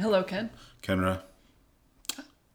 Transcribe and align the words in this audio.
Hello, 0.00 0.22
Ken. 0.22 0.48
Kendra. 0.82 1.20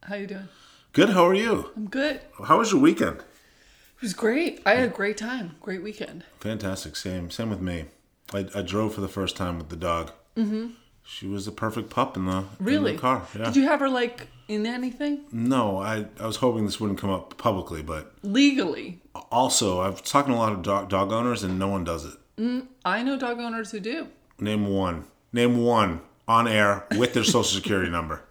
How 0.02 0.16
you 0.16 0.26
doing? 0.26 0.48
Good. 0.94 1.10
How 1.10 1.28
are 1.28 1.34
you? 1.36 1.70
I'm 1.76 1.86
good. 1.88 2.22
How 2.44 2.58
was 2.58 2.72
your 2.72 2.82
weekend? 2.82 3.18
It 3.20 4.02
was 4.02 4.14
great. 4.16 4.62
I 4.66 4.74
had 4.74 4.86
a 4.90 4.92
great 4.92 5.16
time. 5.16 5.56
Great 5.62 5.84
weekend. 5.84 6.24
Fantastic. 6.40 6.96
Same. 6.96 7.30
Same 7.30 7.52
with 7.52 7.62
me. 7.62 7.86
I, 8.34 8.48
I 8.56 8.64
drove 8.64 8.96
for 8.96 9.02
the 9.02 9.08
first 9.08 9.36
time 9.36 9.60
with 9.60 9.70
the 9.70 9.76
dog. 9.76 10.12
Mm-hmm. 10.36 10.70
She 11.04 11.28
was 11.28 11.46
a 11.48 11.52
perfect 11.52 11.92
pup 11.92 12.18
in 12.18 12.26
the, 12.26 12.38
in 12.38 12.46
Really? 12.60 12.94
the 12.94 12.98
car. 12.98 13.28
Yeah. 13.38 13.46
Did 13.46 13.58
you 13.58 13.68
have 13.68 13.80
her 13.80 13.90
like 13.90 14.28
in 14.48 14.66
anything 14.66 15.26
No, 15.32 15.78
I, 15.78 16.06
I 16.20 16.26
was 16.26 16.38
hoping 16.38 16.66
this 16.66 16.80
wouldn't 16.80 17.00
come 17.00 17.12
up 17.12 17.38
publicly, 17.38 17.84
but 17.84 18.12
legally? 18.24 19.02
also 19.32 19.82
I've 19.82 20.04
talking 20.04 20.34
to 20.34 20.38
a 20.38 20.42
lot 20.42 20.52
of 20.54 20.64
dog, 20.64 20.90
dog 20.90 21.12
owners 21.12 21.44
and 21.44 21.60
no 21.60 21.68
one 21.68 21.84
does 21.84 22.06
it. 22.06 22.64
I 22.84 23.04
know 23.04 23.18
dog 23.20 23.40
owners 23.40 23.70
who 23.70 23.80
do. 23.80 24.08
Name 24.40 24.66
one. 24.68 25.06
Name 25.32 25.64
one 25.64 26.02
on 26.28 26.48
air 26.48 26.86
with 26.98 27.14
their 27.14 27.24
social 27.24 27.44
security 27.44 27.90
number. 27.92 28.24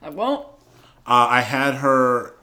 I 0.00 0.08
won't. 0.10 0.46
Uh, 1.06 1.26
I 1.30 1.40
had 1.40 1.74
her 1.76 2.34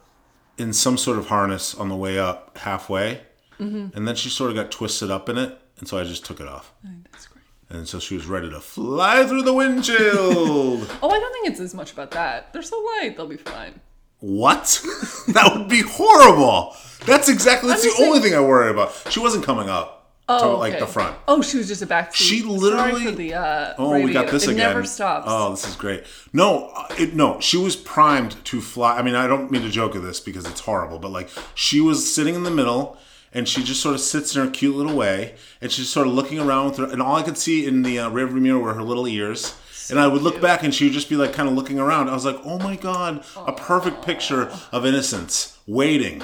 in 0.57 0.73
some 0.73 0.97
sort 0.97 1.17
of 1.17 1.27
harness 1.27 1.73
on 1.75 1.89
the 1.89 1.95
way 1.95 2.19
up 2.19 2.57
halfway, 2.57 3.21
Mm-hmm. 3.59 3.95
and 3.97 4.07
then 4.07 4.15
she 4.15 4.29
sort 4.29 4.49
of 4.51 4.55
got 4.55 4.71
twisted 4.71 5.11
up 5.11 5.27
in 5.27 5.37
it, 5.37 5.57
and 5.79 5.87
so 5.87 5.97
I 5.99 6.05
just 6.05 6.25
took 6.25 6.39
it 6.39 6.47
off. 6.47 6.71
I 6.85 6.89
That's 7.11 7.27
great. 7.27 7.43
And 7.69 7.85
so 7.87 7.99
she 7.99 8.15
was 8.15 8.25
ready 8.25 8.49
to 8.49 8.61
fly 8.61 9.25
through 9.25 9.41
the 9.43 9.53
windshield. 9.53 10.89
Oh, 11.03 11.09
I 11.09 11.19
don't 11.19 11.33
think 11.33 11.47
it's 11.49 11.59
as 11.59 11.73
much 11.73 11.91
about 11.91 12.11
that. 12.11 12.53
They're 12.53 12.61
so 12.61 12.77
light; 12.77 13.15
they'll 13.17 13.27
be 13.27 13.35
fine. 13.35 13.81
what? 14.19 14.81
that 15.29 15.51
would 15.55 15.67
be 15.67 15.81
horrible. 15.81 16.73
That's 17.05 17.27
exactly 17.27 17.69
that's 17.69 17.83
the 17.83 17.89
just 17.89 18.01
only 18.01 18.19
thing 18.21 18.33
I 18.33 18.39
worry 18.39 18.69
about. 18.71 18.93
She 19.09 19.19
wasn't 19.19 19.43
coming 19.45 19.67
up 19.69 19.98
to 20.39 20.43
Oh, 20.45 20.57
like 20.57 20.73
okay. 20.73 20.79
the 20.79 20.87
front. 20.87 21.15
Oh, 21.27 21.41
she 21.41 21.57
was 21.57 21.67
just 21.67 21.81
a 21.81 21.87
backseat. 21.87 22.13
She 22.15 22.41
literally- 22.43 23.11
the. 23.15 23.33
Uh, 23.33 23.73
Oh, 23.77 23.99
we 24.01 24.13
got 24.13 24.27
this 24.27 24.43
it 24.43 24.51
again. 24.51 24.69
never 24.69 24.83
stops. 24.85 25.25
Oh, 25.27 25.51
this 25.51 25.67
is 25.67 25.75
great. 25.75 26.03
No, 26.33 26.71
uh, 26.75 26.87
it, 26.97 27.15
no, 27.15 27.39
she 27.39 27.57
was 27.57 27.75
primed 27.75 28.43
to 28.45 28.61
fly. 28.61 28.97
I 28.97 29.01
mean, 29.01 29.15
I 29.15 29.27
don't 29.27 29.49
mean 29.51 29.63
to 29.63 29.69
joke 29.69 29.95
at 29.95 30.01
this 30.03 30.19
because 30.19 30.45
it's 30.45 30.61
horrible, 30.61 30.99
but 30.99 31.11
like 31.11 31.29
she 31.55 31.81
was 31.81 32.11
sitting 32.13 32.35
in 32.35 32.43
the 32.43 32.51
middle 32.51 32.97
and 33.33 33.47
she 33.47 33.63
just 33.63 33.81
sort 33.81 33.93
of 33.95 34.01
sits 34.01 34.35
in 34.35 34.43
her 34.43 34.49
cute 34.49 34.75
little 34.75 34.95
way 34.95 35.35
and 35.61 35.71
she's 35.71 35.87
sort 35.89 36.07
of 36.07 36.13
looking 36.13 36.39
around 36.39 36.69
with 36.69 36.77
her, 36.77 36.85
and 36.85 37.01
all 37.01 37.15
I 37.15 37.23
could 37.23 37.37
see 37.37 37.65
in 37.67 37.83
the 37.83 37.99
uh, 37.99 38.09
rearview 38.09 38.41
mirror 38.41 38.59
were 38.59 38.73
her 38.73 38.83
little 38.83 39.07
ears. 39.07 39.55
and 39.91 39.99
I 39.99 40.07
would 40.07 40.21
look 40.21 40.39
back 40.41 40.61
and 40.63 40.73
she 40.73 40.83
would 40.85 40.93
just 40.93 41.09
be 41.09 41.15
like 41.15 41.33
kind 41.33 41.49
of 41.49 41.55
looking 41.55 41.79
around. 41.79 42.09
I 42.09 42.13
was 42.13 42.25
like, 42.25 42.39
oh 42.43 42.59
my 42.59 42.75
God, 42.75 43.23
a 43.35 43.51
perfect 43.53 44.03
picture 44.05 44.51
of 44.71 44.85
innocence 44.85 45.57
waiting 45.65 46.21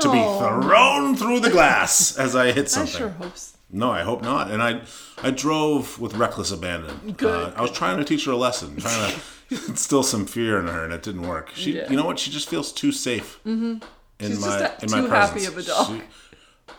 to 0.00 0.12
be 0.12 0.22
thrown 0.38 1.14
through 1.16 1.40
the 1.40 1.50
glass 1.50 2.16
as 2.16 2.34
I 2.34 2.52
hit 2.52 2.64
I 2.64 2.68
something. 2.68 2.96
sure 2.98 3.08
hope. 3.10 3.36
So. 3.36 3.56
No, 3.70 3.90
I 3.90 4.02
hope 4.02 4.22
not. 4.22 4.50
And 4.50 4.62
I, 4.62 4.82
I 5.22 5.30
drove 5.30 5.98
with 5.98 6.14
reckless 6.14 6.50
abandon. 6.52 7.12
Good. 7.16 7.52
Uh, 7.52 7.56
I 7.56 7.62
was 7.62 7.70
trying 7.72 7.98
to 7.98 8.04
teach 8.04 8.24
her 8.26 8.32
a 8.32 8.36
lesson, 8.36 8.76
trying 8.76 9.12
to 9.14 9.20
instill 9.68 10.02
some 10.02 10.26
fear 10.26 10.58
in 10.60 10.68
her, 10.68 10.84
and 10.84 10.92
it 10.92 11.02
didn't 11.02 11.22
work. 11.28 11.50
She, 11.54 11.76
Yeah. 11.76 11.90
you 11.90 11.96
know 11.96 12.04
what? 12.04 12.18
She 12.18 12.30
just 12.30 12.48
feels 12.48 12.72
too 12.72 12.92
safe 12.92 13.40
in 13.44 13.80
She's 14.20 14.40
my 14.40 14.58
just 14.58 14.82
in 14.84 14.88
too 14.88 15.08
my 15.08 15.16
happy 15.16 15.32
presence. 15.44 15.48
of 15.48 15.58
a 15.58 15.62
dog. 15.62 15.86
She- 16.00 16.02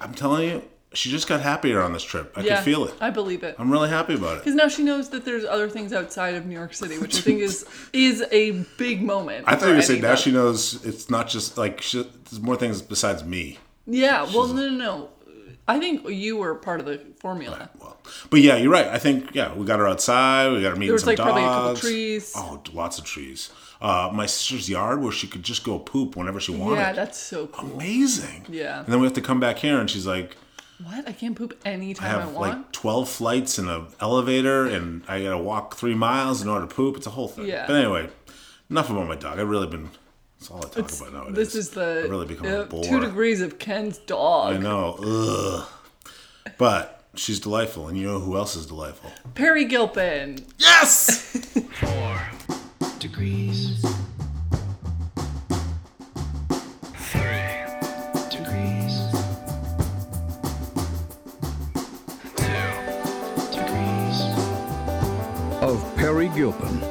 I'm 0.02 0.14
telling 0.14 0.50
you, 0.50 0.64
she 0.96 1.10
just 1.12 1.28
got 1.28 1.42
happier 1.42 1.82
on 1.82 1.94
this 1.94 2.04
trip. 2.04 2.34
I 2.36 2.42
Yeah, 2.42 2.56
could 2.58 2.66
feel 2.66 2.86
it. 2.86 2.94
I 3.00 3.10
believe 3.10 3.44
it. 3.44 3.56
I'm 3.60 3.70
really 3.72 3.90
happy 3.90 4.16
about 4.16 4.38
it. 4.38 4.40
Because 4.40 4.56
now 4.56 4.68
she 4.68 4.84
knows 4.84 5.10
that 5.10 5.26
there's 5.26 5.46
other 5.46 5.70
things 5.70 5.94
outside 5.94 6.36
of 6.36 6.46
New 6.46 6.56
York 6.56 6.74
City, 6.74 6.98
which 6.98 7.18
I 7.18 7.22
think 7.22 7.42
is 7.42 7.66
is 7.94 8.24
a 8.32 8.52
big 8.78 9.02
moment. 9.04 9.46
I 9.48 9.56
thought 9.56 9.70
you 9.70 9.76
were 9.76 9.82
saying 9.82 10.00
any 10.00 10.08
now 10.10 10.16
she 10.16 10.32
knows 10.32 10.84
it's 10.86 11.10
not 11.10 11.28
just 11.28 11.58
like 11.58 11.82
she, 11.82 12.02
there's 12.30 12.42
more 12.42 12.56
things 12.56 12.82
besides 12.82 13.24
me. 13.24 13.60
Yeah, 13.86 14.24
well, 14.34 14.48
no, 14.48 14.70
no, 14.70 14.78
no. 14.78 15.10
I 15.68 15.80
think 15.80 16.08
you 16.08 16.38
were 16.38 16.56
part 16.56 16.80
of 16.80 16.86
the 16.86 17.02
formula. 17.20 17.70
Well, 17.80 17.98
but 18.30 18.40
yeah, 18.42 18.56
you're 18.56 18.72
right. 18.72 18.86
I 18.88 19.00
think 19.00 19.34
yeah, 19.34 19.54
we 19.54 19.66
got 19.66 19.80
her 19.80 19.88
outside. 19.88 20.52
We 20.52 20.62
got 20.62 20.70
her 20.70 20.76
meeting 20.76 20.88
There 20.90 20.94
was 20.94 21.02
some 21.02 21.10
like 21.10 21.18
dogs. 21.18 21.28
probably 21.32 21.44
a 21.44 21.48
couple 21.48 21.76
trees. 21.76 22.34
Oh, 22.36 22.62
lots 22.74 23.00
of 23.00 23.06
trees. 23.06 23.52
Uh, 23.82 24.10
my 24.14 24.26
sister's 24.26 24.70
yard 24.70 25.02
where 25.02 25.12
she 25.12 25.28
could 25.28 25.44
just 25.44 25.64
go 25.64 25.78
poop 25.80 26.16
whenever 26.16 26.40
she 26.40 26.52
wanted. 26.52 26.76
yeah, 26.78 26.94
that's 26.94 27.18
so 27.20 27.48
cool. 27.48 27.72
amazing. 27.74 28.46
Yeah. 28.48 28.80
And 28.84 28.88
then 28.94 29.00
we 29.00 29.06
have 29.06 29.14
to 29.16 29.22
come 29.22 29.40
back 29.40 29.58
here, 29.58 29.80
and 29.80 29.90
she's 29.90 30.06
like, 30.08 30.38
What? 30.84 31.08
I 31.08 31.14
can't 31.14 31.36
poop 31.36 31.58
I 31.66 31.70
anytime 31.70 32.06
I, 32.18 32.22
have 32.22 32.34
want. 32.34 32.58
like 32.58 32.72
12 32.72 33.10
flights 33.10 33.58
in 33.58 33.70
an 33.70 33.88
elevator, 34.02 34.66
and 34.66 35.04
I 35.08 35.24
gotta 35.24 35.38
walk 35.38 35.76
three 35.76 35.96
miles 35.96 36.42
in 36.42 36.50
order 36.50 36.68
to 36.68 36.74
poop. 36.76 36.98
It's 36.98 37.08
a 37.08 37.12
whole 37.12 37.28
thing. 37.30 37.46
Yeah. 37.48 37.66
But 37.66 37.78
anyway, 37.78 38.10
enough 38.70 38.90
about 38.90 39.08
my 39.08 39.16
dog. 39.16 39.40
I've 39.40 39.48
really 39.50 39.68
been. 39.68 39.90
That's 40.40 40.52
all 40.52 40.58
I 40.58 40.70
talk 40.70 40.92
about 40.92 41.14
nowadays. 41.14 41.36
this 41.36 41.56
is 41.56 41.70
the 41.70 42.02
I've 42.04 42.10
really 42.10 42.26
become 42.28 42.48
uh, 42.48 42.62
a 42.62 42.66
bore. 42.66 42.84
two 42.84 43.00
degrees 43.00 43.40
of 43.42 43.58
Ken's 43.58 44.00
dog. 44.00 44.54
I 44.56 44.58
know. 44.58 44.98
Ugh. 45.02 46.12
But 46.58 47.04
she's 47.16 47.40
delightful, 47.40 47.88
and 47.88 47.98
you 47.98 48.06
know 48.06 48.20
who 48.20 48.36
else 48.36 48.56
is 48.58 48.66
delightful? 48.66 49.12
Peri 49.34 49.64
Gilpin. 49.66 50.46
Yes. 50.58 51.22
four 51.80 52.22
degrees. 53.00 53.84
Peri 66.52 66.70
Gilpin. 66.70 66.84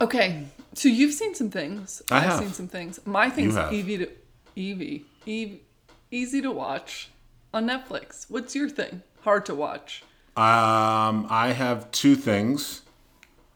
Okay, 0.00 0.44
so 0.74 0.88
you've 0.88 1.12
seen 1.14 1.34
some 1.34 1.50
things. 1.50 2.02
I 2.10 2.18
I've 2.18 2.22
have. 2.24 2.38
seen 2.38 2.52
some 2.52 2.68
things. 2.68 3.00
My 3.04 3.28
thing's 3.30 3.56
have. 3.56 3.72
easy 3.72 3.98
to 3.98 4.08
Evie, 4.54 5.04
Eve, 5.26 5.60
easy 6.10 6.40
to 6.42 6.50
watch 6.52 7.10
on 7.52 7.66
Netflix. 7.66 8.26
What's 8.28 8.54
your 8.54 8.68
thing? 8.68 9.02
Hard 9.22 9.46
to 9.46 9.54
watch. 9.54 10.02
Um, 10.36 11.26
I 11.28 11.52
have 11.56 11.90
two 11.90 12.14
things. 12.14 12.82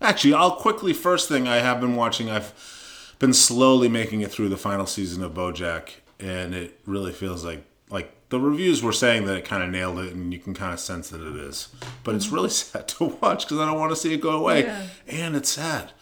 Actually, 0.00 0.34
I'll 0.34 0.56
quickly. 0.56 0.92
First 0.92 1.28
thing 1.28 1.46
I 1.46 1.58
have 1.58 1.80
been 1.80 1.94
watching. 1.94 2.28
I've 2.28 3.14
been 3.20 3.32
slowly 3.32 3.88
making 3.88 4.20
it 4.22 4.32
through 4.32 4.48
the 4.48 4.56
final 4.56 4.86
season 4.86 5.22
of 5.22 5.32
BoJack, 5.32 5.90
and 6.18 6.54
it 6.54 6.80
really 6.86 7.12
feels 7.12 7.44
like 7.44 7.64
like 7.88 8.12
the 8.32 8.41
reviews 8.41 8.82
were 8.82 8.93
saying 8.93 9.26
that 9.26 9.37
it 9.37 9.44
kind 9.44 9.62
of 9.62 9.69
nailed 9.70 9.98
it, 10.00 10.12
and 10.15 10.32
you 10.32 10.38
can 10.41 10.54
kind 10.54 10.72
of 10.72 10.81
sense 10.81 11.10
that 11.10 11.20
it 11.20 11.37
is. 11.37 11.69
But 12.03 12.15
it's 12.16 12.31
really 12.31 12.50
sad 12.62 12.88
to 12.88 13.04
watch 13.20 13.44
because 13.44 13.59
I 13.59 13.66
don't 13.66 13.78
want 13.78 13.93
to 13.93 13.97
see 13.97 14.12
it 14.15 14.20
go 14.20 14.31
away, 14.31 14.65
Yeah. 14.65 14.87
and 15.06 15.37
it's 15.37 15.50
sad. 15.50 15.93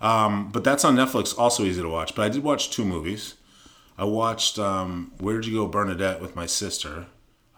Um, 0.00 0.50
but 0.52 0.62
that's 0.64 0.84
on 0.84 0.96
Netflix, 0.96 1.36
also 1.38 1.62
easy 1.64 1.80
to 1.80 1.88
watch. 1.88 2.14
But 2.14 2.22
I 2.26 2.28
did 2.28 2.42
watch 2.42 2.70
two 2.70 2.84
movies. 2.84 3.34
I 3.96 4.04
watched 4.04 4.58
um, 4.58 5.12
Where'd 5.20 5.46
You 5.46 5.54
Go, 5.54 5.66
Bernadette 5.68 6.20
with 6.20 6.36
my 6.36 6.44
sister, 6.44 7.06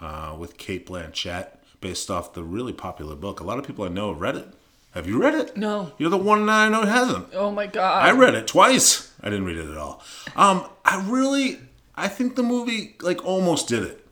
uh, 0.00 0.36
with 0.38 0.56
Cate 0.56 0.86
Blanchett, 0.86 1.48
based 1.80 2.10
off 2.10 2.34
the 2.34 2.44
really 2.44 2.72
popular 2.72 3.16
book. 3.16 3.40
A 3.40 3.44
lot 3.44 3.58
of 3.58 3.66
people 3.66 3.84
I 3.84 3.88
know 3.88 4.12
have 4.12 4.20
read 4.20 4.36
it. 4.36 4.48
Have 4.92 5.06
you 5.08 5.20
read 5.20 5.34
it? 5.34 5.56
No. 5.56 5.92
You're 5.98 6.10
the 6.10 6.16
one 6.16 6.46
that 6.46 6.52
I 6.66 6.68
know 6.68 6.82
hasn't. 6.82 7.28
Oh 7.34 7.50
my 7.50 7.66
god. 7.66 8.04
I 8.06 8.12
read 8.12 8.34
it 8.34 8.46
twice. 8.46 9.12
I 9.20 9.30
didn't 9.30 9.44
read 9.46 9.56
it 9.58 9.68
at 9.70 9.76
all. 9.76 10.02
Um, 10.36 10.64
I 10.84 11.04
really, 11.08 11.58
I 11.96 12.08
think 12.08 12.36
the 12.36 12.42
movie 12.42 12.96
like 13.00 13.24
almost 13.24 13.68
did 13.68 13.82
it. 13.82 14.04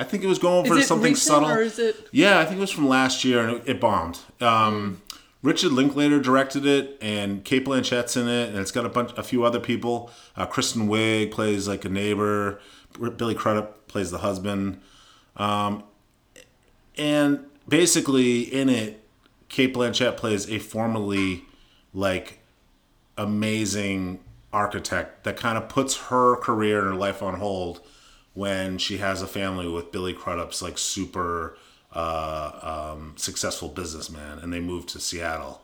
I 0.00 0.04
think 0.04 0.24
it 0.24 0.26
was 0.26 0.38
going 0.38 0.64
for 0.66 0.74
something 0.86 1.14
subtle. 1.14 1.48
it- 1.78 2.08
Yeah, 2.10 2.38
I 2.40 2.44
think 2.44 2.56
it 2.58 2.60
was 2.60 2.70
from 2.70 2.88
last 2.88 3.24
year 3.24 3.46
and 3.46 3.56
it, 3.58 3.62
it 3.66 3.80
bombed. 3.80 4.18
Um, 4.40 5.02
Richard 5.42 5.72
Linklater 5.72 6.20
directed 6.20 6.66
it, 6.66 6.98
and 7.00 7.44
Cate 7.44 7.64
Blanchett's 7.64 8.14
in 8.16 8.28
it, 8.28 8.50
and 8.50 8.58
it's 8.58 8.70
got 8.70 8.84
a 8.84 8.90
bunch, 8.90 9.10
a 9.16 9.22
few 9.22 9.42
other 9.44 9.58
people. 9.60 10.10
Uh, 10.36 10.44
Kristen 10.46 10.86
Wiig 10.88 11.30
plays 11.30 11.66
like 11.66 11.84
a 11.86 11.88
neighbor. 11.88 12.60
Billy 13.16 13.34
Crudup 13.34 13.88
plays 13.88 14.10
the 14.10 14.18
husband. 14.18 14.80
Um, 15.36 15.84
and 16.98 17.46
basically, 17.68 18.40
in 18.42 18.68
it, 18.68 19.02
Cate 19.48 19.72
Blanchett 19.74 20.16
plays 20.18 20.48
a 20.50 20.58
formerly 20.58 21.44
like 21.94 22.40
amazing 23.16 24.20
architect 24.52 25.24
that 25.24 25.36
kind 25.36 25.56
of 25.56 25.68
puts 25.68 25.96
her 26.08 26.36
career 26.36 26.80
and 26.80 26.88
her 26.88 26.94
life 26.94 27.22
on 27.22 27.34
hold 27.34 27.80
when 28.34 28.78
she 28.78 28.98
has 28.98 29.22
a 29.22 29.26
family 29.26 29.68
with 29.68 29.92
Billy 29.92 30.14
Crudup's 30.14 30.62
like 30.62 30.78
super 30.78 31.56
uh, 31.92 32.92
um, 32.92 33.14
successful 33.16 33.68
businessman, 33.68 34.38
and 34.38 34.52
they 34.52 34.60
move 34.60 34.86
to 34.86 35.00
Seattle, 35.00 35.62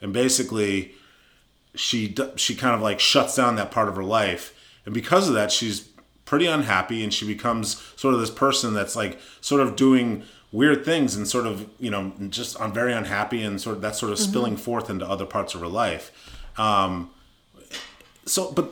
and 0.00 0.12
basically 0.12 0.92
she 1.74 2.14
she 2.36 2.54
kind 2.54 2.74
of 2.74 2.82
like 2.82 3.00
shuts 3.00 3.36
down 3.36 3.56
that 3.56 3.70
part 3.70 3.88
of 3.88 3.96
her 3.96 4.04
life, 4.04 4.54
and 4.84 4.94
because 4.94 5.28
of 5.28 5.34
that, 5.34 5.50
she's 5.50 5.88
pretty 6.24 6.46
unhappy, 6.46 7.02
and 7.02 7.12
she 7.12 7.26
becomes 7.26 7.82
sort 7.96 8.14
of 8.14 8.20
this 8.20 8.30
person 8.30 8.74
that's 8.74 8.94
like 8.94 9.18
sort 9.40 9.60
of 9.60 9.76
doing 9.76 10.24
weird 10.52 10.84
things 10.84 11.16
and 11.16 11.26
sort 11.26 11.46
of 11.46 11.66
you 11.80 11.90
know 11.90 12.12
just 12.28 12.60
I'm 12.60 12.72
very 12.72 12.92
unhappy 12.92 13.42
and 13.42 13.58
sort 13.58 13.76
of 13.76 13.82
that's 13.82 13.98
sort 13.98 14.12
of 14.12 14.18
spilling 14.18 14.56
forth 14.58 14.90
into 14.90 15.08
other 15.08 15.24
parts 15.24 15.54
of 15.54 15.62
her 15.62 15.66
life. 15.66 16.10
Um, 16.58 17.10
so, 18.26 18.52
but 18.52 18.70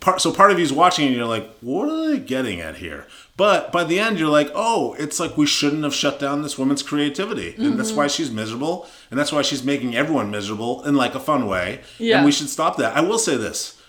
part 0.00 0.20
so 0.20 0.32
part 0.32 0.50
of 0.50 0.58
you's 0.58 0.72
watching 0.72 1.06
and 1.06 1.16
you're 1.16 1.26
like, 1.26 1.48
what 1.60 1.88
are 1.88 2.10
they 2.10 2.18
getting 2.18 2.60
at 2.60 2.76
here? 2.76 3.06
But 3.36 3.70
by 3.70 3.84
the 3.84 3.98
end, 3.98 4.18
you're 4.18 4.30
like, 4.30 4.50
oh, 4.54 4.94
it's 4.98 5.20
like 5.20 5.36
we 5.36 5.46
shouldn't 5.46 5.84
have 5.84 5.94
shut 5.94 6.18
down 6.18 6.42
this 6.42 6.56
woman's 6.56 6.82
creativity, 6.82 7.54
and 7.58 7.78
that's 7.78 7.92
why 7.92 8.06
she's 8.06 8.30
miserable, 8.30 8.88
and 9.10 9.20
that's 9.20 9.32
why 9.32 9.42
she's 9.42 9.62
making 9.62 9.94
everyone 9.94 10.30
miserable 10.30 10.82
in 10.84 10.94
like 10.94 11.14
a 11.14 11.20
fun 11.20 11.46
way. 11.46 11.82
Yeah. 11.98 12.16
And 12.16 12.24
we 12.24 12.32
should 12.32 12.48
stop 12.48 12.78
that. 12.78 12.96
I 12.96 13.02
will 13.02 13.18
say 13.18 13.36
this: 13.36 13.80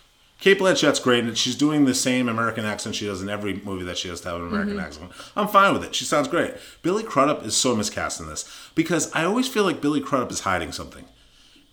Cate 0.42 0.59
Blanchett's 0.59 1.00
great, 1.00 1.24
and 1.24 1.38
she's 1.38 1.56
doing 1.56 1.86
the 1.86 1.95
same 1.95 2.27
American 2.27 2.65
accent 2.65 2.95
she 2.95 3.06
does 3.06 3.21
in 3.21 3.30
every 3.30 3.54
movie 3.63 3.86
that 3.86 3.98
she 3.98 4.09
has 4.09 4.19
to 4.21 4.30
have 4.30 4.42
an 4.42 4.48
American 4.48 4.75
mm-hmm. 4.75 4.86
accent. 4.86 5.12
I'm 5.36 5.48
fine 5.48 5.74
with 5.74 5.86
it. 5.86 5.95
She 5.95 6.04
sounds 6.04 6.27
great. 6.27 6.56
Billy 6.81 7.04
Crudup 7.04 7.45
is 7.45 7.56
so 7.56 7.74
miscast 7.74 8.19
in 8.19 8.27
this 8.27 8.69
because 8.75 9.09
I 9.13 9.24
always 9.24 9.48
feel 9.48 9.63
like 9.63 9.80
Billy 9.80 10.01
Crudup 10.01 10.31
is 10.31 10.42
hiding 10.42 10.74
something, 10.74 11.06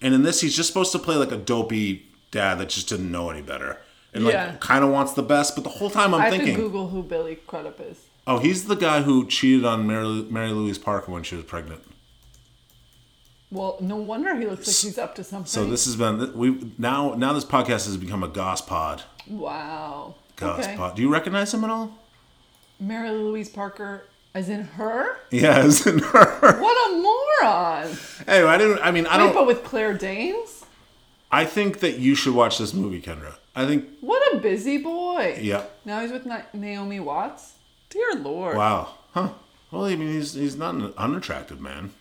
and 0.01 0.15
in 0.15 0.23
this 0.23 0.43
he's 0.43 0.55
just 0.55 0.69
supposed 0.69 0.93
to 0.93 1.01
play 1.01 1.17
like 1.17 1.33
a 1.33 1.37
dopey 1.37 2.07
dad 2.31 2.59
that 2.59 2.69
just 2.69 2.89
didn't 2.89 3.11
know 3.11 3.31
any 3.31 3.43
better 3.43 3.79
and 4.15 4.25
like 4.25 4.33
Yeah. 4.35 4.57
kind 4.61 4.85
of 4.85 4.91
wants 4.91 5.13
the 5.13 5.23
best. 5.23 5.55
But 5.55 5.65
the 5.65 5.71
whole 5.71 5.91
time 5.91 6.15
I'm 6.15 6.21
I 6.21 6.25
have 6.25 6.33
thinking, 6.35 6.55
to 6.57 6.61
Google 6.63 6.89
who 6.89 7.03
Billy 7.03 7.37
Crudup 7.47 7.81
is. 7.81 7.99
oh, 8.27 8.39
he's 8.39 8.67
the 8.67 8.77
guy 8.77 9.03
who 9.03 9.27
cheated 9.27 9.65
on 9.65 9.87
Mary, 9.87 10.27
Mary 10.31 10.51
Louise 10.51 10.79
Parker 10.79 11.13
when 11.13 11.23
she 11.23 11.37
was 11.37 11.45
pregnant. 11.45 11.83
Well, 13.51 13.77
no 13.81 13.97
wonder 13.97 14.35
he 14.37 14.47
looks 14.47 14.67
like 14.67 14.77
he's 14.77 14.99
up 14.99 15.15
to 15.17 15.25
something. 15.25 15.47
So 15.47 15.65
this 15.67 15.85
has 15.85 15.97
been 15.97 16.37
we 16.37 16.73
now 16.79 17.15
now 17.15 17.33
this 17.33 17.45
podcast 17.45 17.87
has 17.87 17.97
become 17.97 18.23
a 18.25 18.29
Goss 18.29 18.61
Pod. 18.61 19.03
Wow. 19.29 20.17
Goss 20.37 20.65
okay. 20.65 20.77
Pod. 20.77 20.97
Do 20.97 21.03
you 21.03 21.09
recognize 21.13 21.55
him 21.55 21.63
at 21.63 21.71
all? 21.71 21.97
Mary 22.81 23.11
Louise 23.11 23.49
Parker, 23.49 24.05
as 24.35 24.49
in 24.49 24.63
her? 24.65 25.17
Yeah, 25.31 25.59
as 25.59 25.87
in 25.87 26.01
her. 26.01 26.61
What 26.61 26.91
a 26.91 26.97
moron! 26.97 27.97
Anyway, 28.27 28.49
I 28.51 28.59
didn't. 28.59 28.79
I 28.81 28.91
mean, 28.91 29.07
I 29.07 29.19
Wait, 29.19 29.25
don't. 29.27 29.35
but 29.35 29.47
with 29.47 29.63
Claire 29.63 29.95
Danes? 29.95 30.65
I 31.31 31.45
think 31.45 31.79
that 31.81 31.99
you 31.99 32.17
should 32.17 32.35
watch 32.35 32.59
this 32.59 32.75
movie, 32.75 33.01
Kendra. 33.01 33.37
I 33.57 33.67
think. 33.67 33.87
What 34.01 34.35
a 34.35 34.39
busy 34.39 34.79
boy. 34.79 35.39
Yeah. 35.41 35.65
Now 35.85 36.01
he's 36.01 36.13
with 36.13 36.27
Naomi 36.53 37.01
Watts. 37.01 37.55
Dear 37.91 38.15
Lord. 38.17 38.57
Wow. 38.57 38.95
Huh. 39.13 39.31
Well, 39.71 39.85
I 39.85 39.97
mean, 39.97 40.09
he's 40.09 40.35
he's 40.35 40.57
not 40.57 40.75
an 40.75 40.93
unattractive 40.97 41.61
man. 41.61 41.93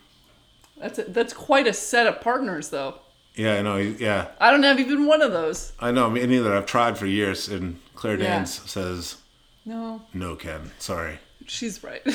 That's 0.76 0.98
a, 0.98 1.04
that's 1.04 1.32
quite 1.32 1.66
a 1.66 1.72
set 1.72 2.06
of 2.06 2.20
partners, 2.20 2.70
though. 2.70 2.98
Yeah, 3.36 3.54
I 3.56 3.62
know. 3.62 3.76
Yeah, 3.76 4.28
I 4.40 4.50
don't 4.50 4.62
have 4.62 4.78
even 4.80 5.06
one 5.06 5.22
of 5.22 5.32
those. 5.32 5.72
I 5.80 5.90
know. 5.90 6.10
Me 6.10 6.24
neither. 6.26 6.56
I've 6.56 6.66
tried 6.66 6.98
for 6.98 7.06
years, 7.06 7.48
and 7.48 7.80
Claire 7.94 8.18
Yeah. 8.18 8.36
Danes 8.38 8.60
says, 8.70 9.16
No, 9.64 10.02
"No, 10.12 10.36
Ken. 10.36 10.72
Sorry." 10.78 11.18
she's 11.46 11.82
right. 11.84 12.02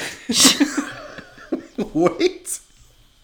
Wait. 1.93 2.59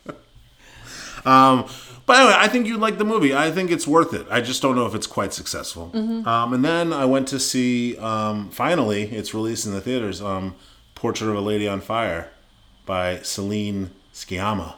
um, 1.26 1.66
but 2.06 2.18
anyway, 2.18 2.36
I 2.38 2.48
think 2.48 2.68
you'd 2.68 2.80
like 2.80 2.98
the 2.98 3.06
movie. 3.06 3.34
I 3.36 3.52
think 3.52 3.72
it's 3.72 3.88
worth 3.88 4.14
it. 4.14 4.26
I 4.30 4.42
just 4.42 4.62
don't 4.62 4.76
know 4.76 4.86
if 4.86 4.94
it's 4.96 5.08
quite 5.08 5.34
successful. 5.34 5.92
Um, 6.28 6.54
and 6.54 6.64
then 6.64 6.94
I 6.94 7.06
went 7.06 7.28
to 7.30 7.40
see. 7.40 7.98
Um, 7.98 8.50
finally, 8.50 9.04
it's 9.04 9.34
released 9.34 9.66
in 9.66 9.72
the 9.74 9.82
theaters. 9.82 10.22
Um, 10.22 10.56
Portrait 10.96 11.30
of 11.30 11.36
a 11.36 11.42
Lady 11.42 11.68
on 11.68 11.82
Fire 11.82 12.30
by 12.86 13.20
Celine 13.22 13.92
Sciamma, 14.14 14.76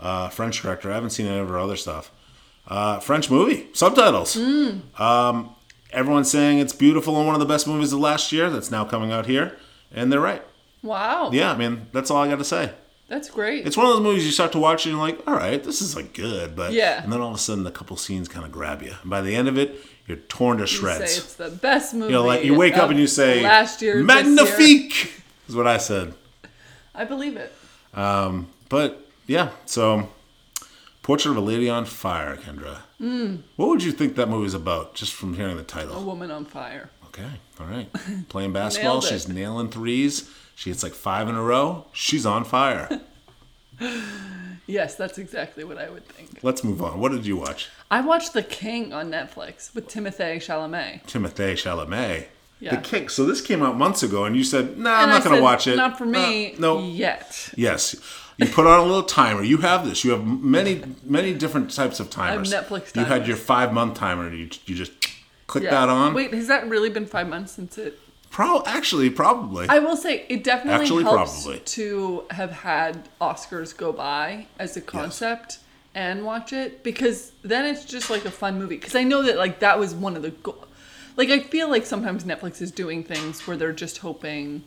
uh, 0.00 0.28
French 0.28 0.60
director. 0.62 0.90
I 0.90 0.94
haven't 0.94 1.10
seen 1.10 1.26
any 1.26 1.38
of 1.38 1.48
her 1.48 1.58
other 1.58 1.76
stuff. 1.76 2.10
Uh, 2.66 2.98
French 3.00 3.30
movie 3.30 3.68
subtitles. 3.72 4.36
Um, 4.36 5.54
everyone's 5.92 6.30
saying 6.30 6.58
it's 6.58 6.72
beautiful 6.72 7.16
and 7.18 7.26
one 7.26 7.34
of 7.34 7.40
the 7.40 7.46
best 7.46 7.66
movies 7.66 7.92
of 7.92 8.00
last 8.00 8.32
year. 8.32 8.50
That's 8.50 8.70
now 8.70 8.84
coming 8.84 9.12
out 9.12 9.26
here, 9.26 9.56
and 9.92 10.12
they're 10.12 10.20
right. 10.20 10.42
wow. 10.82 11.30
Yeah, 11.32 11.52
I 11.52 11.56
mean 11.56 11.86
that's 11.92 12.10
all 12.10 12.22
I 12.22 12.28
got 12.28 12.38
to 12.38 12.44
say. 12.44 12.72
That's 13.10 13.28
great. 13.28 13.66
It's 13.66 13.76
one 13.76 13.84
of 13.86 13.92
those 13.92 14.02
movies 14.02 14.24
you 14.24 14.30
start 14.30 14.52
to 14.52 14.58
watch 14.60 14.86
and 14.86 14.94
you're 14.94 15.02
like, 15.04 15.18
all 15.26 15.34
right, 15.34 15.62
this 15.62 15.82
is 15.82 15.96
like 15.96 16.14
good, 16.14 16.54
but 16.54 16.72
Yeah. 16.72 17.02
and 17.02 17.12
then 17.12 17.20
all 17.20 17.30
of 17.30 17.34
a 17.34 17.38
sudden 17.38 17.66
a 17.66 17.70
couple 17.72 17.96
scenes 17.96 18.28
kind 18.28 18.46
of 18.46 18.52
grab 18.52 18.82
you. 18.82 18.94
And 19.02 19.10
by 19.10 19.20
the 19.20 19.34
end 19.34 19.48
of 19.48 19.58
it, 19.58 19.84
you're 20.06 20.16
torn 20.28 20.58
to 20.58 20.62
You 20.62 20.66
say 20.68 20.76
shreds. 20.76 21.18
it's 21.18 21.34
the 21.34 21.50
best 21.50 21.92
movie. 21.92 22.06
You 22.06 22.12
know, 22.12 22.24
like 22.24 22.44
you 22.44 22.54
wake 22.54 22.76
up 22.78 22.88
and 22.88 22.98
you 23.00 23.08
say, 23.08 23.42
last 23.42 23.82
year, 23.82 23.94
this 23.94 23.98
year. 23.98 24.04
magnifique 24.24 25.12
is 25.48 25.56
what 25.56 25.66
I 25.66 25.76
said. 25.78 26.14
I 26.94 27.04
believe 27.04 27.36
it. 27.36 27.52
Um, 27.94 28.48
but 28.68 29.08
yeah, 29.26 29.50
so 29.66 30.08
Portrait 31.02 31.32
of 31.32 31.36
a 31.36 31.40
Lady 31.40 31.68
on 31.68 31.86
Fire, 31.86 32.36
Kendra. 32.36 32.76
Hmm. 32.98 33.36
What 33.56 33.68
would 33.70 33.82
you 33.82 33.90
think 33.92 34.14
that 34.16 34.28
movie's 34.28 34.54
about 34.54 34.94
just 34.94 35.12
from 35.14 35.34
hearing 35.34 35.56
the 35.56 35.62
title? 35.64 35.96
A 35.96 36.00
woman 36.00 36.30
on 36.30 36.44
fire. 36.44 36.90
Okay, 37.06 37.26
all 37.58 37.66
right. 37.66 37.88
Playing 38.28 38.52
basketball, 38.62 39.00
she's 39.00 39.26
nailing 39.26 39.68
threes. 39.68 40.30
She 40.60 40.68
hits 40.68 40.82
like 40.82 40.92
five 40.92 41.26
in 41.26 41.36
a 41.36 41.42
row. 41.42 41.86
She's 41.94 42.26
on 42.26 42.44
fire. 42.44 43.00
Yes, 44.66 44.94
that's 44.94 45.18
exactly 45.18 45.64
what 45.64 45.78
I 45.78 45.88
would 45.90 46.06
think. 46.06 46.40
Let's 46.42 46.62
move 46.62 46.80
on. 46.82 47.00
What 47.00 47.10
did 47.10 47.26
you 47.26 47.36
watch? 47.38 47.70
I 47.90 48.02
watched 48.02 48.34
The 48.34 48.42
King 48.42 48.92
on 48.92 49.10
Netflix 49.10 49.74
with 49.74 49.88
Timothée 49.88 50.36
Chalamet. 50.36 51.02
Timothée 51.06 51.54
Chalamet. 51.54 52.26
Yeah. 52.60 52.76
The 52.76 52.82
King. 52.82 53.08
So 53.08 53.24
this 53.24 53.40
came 53.40 53.62
out 53.62 53.76
months 53.76 54.04
ago, 54.04 54.26
and 54.26 54.36
you 54.36 54.44
said, 54.44 54.78
"Nah, 54.78 55.00
I'm 55.00 55.08
not 55.08 55.24
going 55.24 55.34
to 55.34 55.42
watch 55.42 55.66
it." 55.66 55.74
Not 55.76 55.98
for 55.98 56.04
me. 56.04 56.52
Uh, 56.54 56.60
no. 56.60 56.80
Yet. 56.84 57.52
Yes. 57.56 57.96
You 58.36 58.46
put 58.46 58.66
on 58.66 58.78
a 58.78 58.84
little 58.84 59.02
timer. 59.02 59.42
You 59.42 59.56
have 59.58 59.84
this. 59.86 60.04
You 60.04 60.12
have 60.12 60.24
many, 60.24 60.82
many 61.02 61.34
different 61.34 61.74
types 61.74 61.98
of 61.98 62.10
timers. 62.10 62.52
I 62.52 62.56
have 62.56 62.66
Netflix 62.66 62.92
Timers. 62.92 62.96
You 62.96 63.04
had 63.06 63.26
your 63.26 63.38
five 63.38 63.72
month 63.72 63.94
timer. 63.98 64.26
And 64.28 64.38
you 64.38 64.50
you 64.66 64.76
just 64.76 64.92
click 65.48 65.64
Yeah. 65.64 65.70
that 65.70 65.88
on. 65.88 66.14
Wait, 66.14 66.32
has 66.34 66.46
that 66.48 66.68
really 66.68 66.90
been 66.90 67.06
five 67.06 67.28
months 67.28 67.52
since 67.52 67.76
it? 67.78 67.98
Pro- 68.30 68.62
actually, 68.64 69.10
probably. 69.10 69.68
I 69.68 69.80
will 69.80 69.96
say 69.96 70.24
it 70.28 70.44
definitely 70.44 70.82
Actually, 70.84 71.02
helps 71.02 71.42
probably. 71.42 71.60
to 71.60 72.24
have 72.30 72.52
had 72.52 73.08
Oscars 73.20 73.76
go 73.76 73.92
by 73.92 74.46
as 74.58 74.76
a 74.76 74.80
concept 74.80 75.58
and 75.94 76.24
watch 76.24 76.52
it 76.52 76.84
because 76.84 77.32
then 77.42 77.66
it's 77.66 77.84
just 77.84 78.08
like 78.08 78.24
a 78.24 78.30
fun 78.30 78.56
movie. 78.58 78.76
Because 78.76 78.94
I 78.94 79.02
know 79.02 79.22
that 79.22 79.36
like 79.36 79.58
that 79.60 79.78
was 79.80 79.94
one 79.94 80.14
of 80.16 80.22
the 80.22 80.30
go- 80.30 80.66
like 81.16 81.28
I 81.30 81.40
feel 81.40 81.68
like 81.68 81.84
sometimes 81.84 82.22
Netflix 82.24 82.62
is 82.62 82.70
doing 82.70 83.02
things 83.02 83.44
where 83.46 83.56
they're 83.56 83.72
just 83.72 83.98
hoping, 83.98 84.62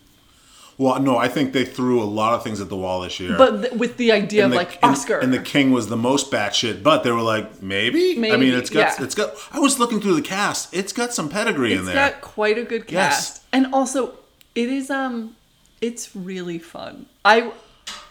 well, 0.78 1.00
no, 1.00 1.18
I 1.18 1.28
think 1.28 1.54
they 1.54 1.66
threw 1.66 2.02
a 2.02 2.06
lot 2.06 2.34
of 2.34 2.44
things 2.44 2.60
at 2.62 2.70
the 2.70 2.76
wall 2.76 3.02
this 3.02 3.20
year. 3.20 3.38
but 3.38 3.62
th- 3.62 3.74
with 3.74 3.98
the 3.98 4.12
idea 4.12 4.46
of 4.46 4.52
the, 4.52 4.58
like 4.58 4.80
and- 4.82 4.92
Oscar. 4.92 5.20
And, 5.20 5.34
the 5.34 5.40
King 5.40 5.72
was 5.72 5.88
the 5.88 5.98
most 5.98 6.32
batshit, 6.32 6.82
but 6.84 7.04
they 7.04 7.12
were 7.12 7.22
like, 7.22 7.62
maybe. 7.62 8.14
I 8.32 8.38
mean, 8.38 8.54
it's 8.54 8.70
got, 8.70 8.98
yeah. 8.98 9.04
it's 9.06 9.16
got. 9.16 9.34
I 9.52 9.60
was 9.60 9.80
looking 9.80 10.02
through 10.02 10.16
the 10.16 10.22
cast. 10.22 10.74
It's 10.74 10.94
got 10.94 11.14
some 11.14 11.30
pedigree 11.30 11.74
in 11.74 11.80
It's 11.80 11.88
there. 11.88 11.96
got 12.12 12.22
quite 12.22 12.58
a 12.58 12.64
good 12.64 12.86
Yes. 12.90 13.16
cast, 13.40 13.44
and 13.54 13.74
also 13.74 14.16
it 14.56 14.70
is 14.70 14.90
um, 14.90 15.36
it's 15.82 16.16
really 16.16 16.60
fun. 16.60 17.06
I 17.26 17.52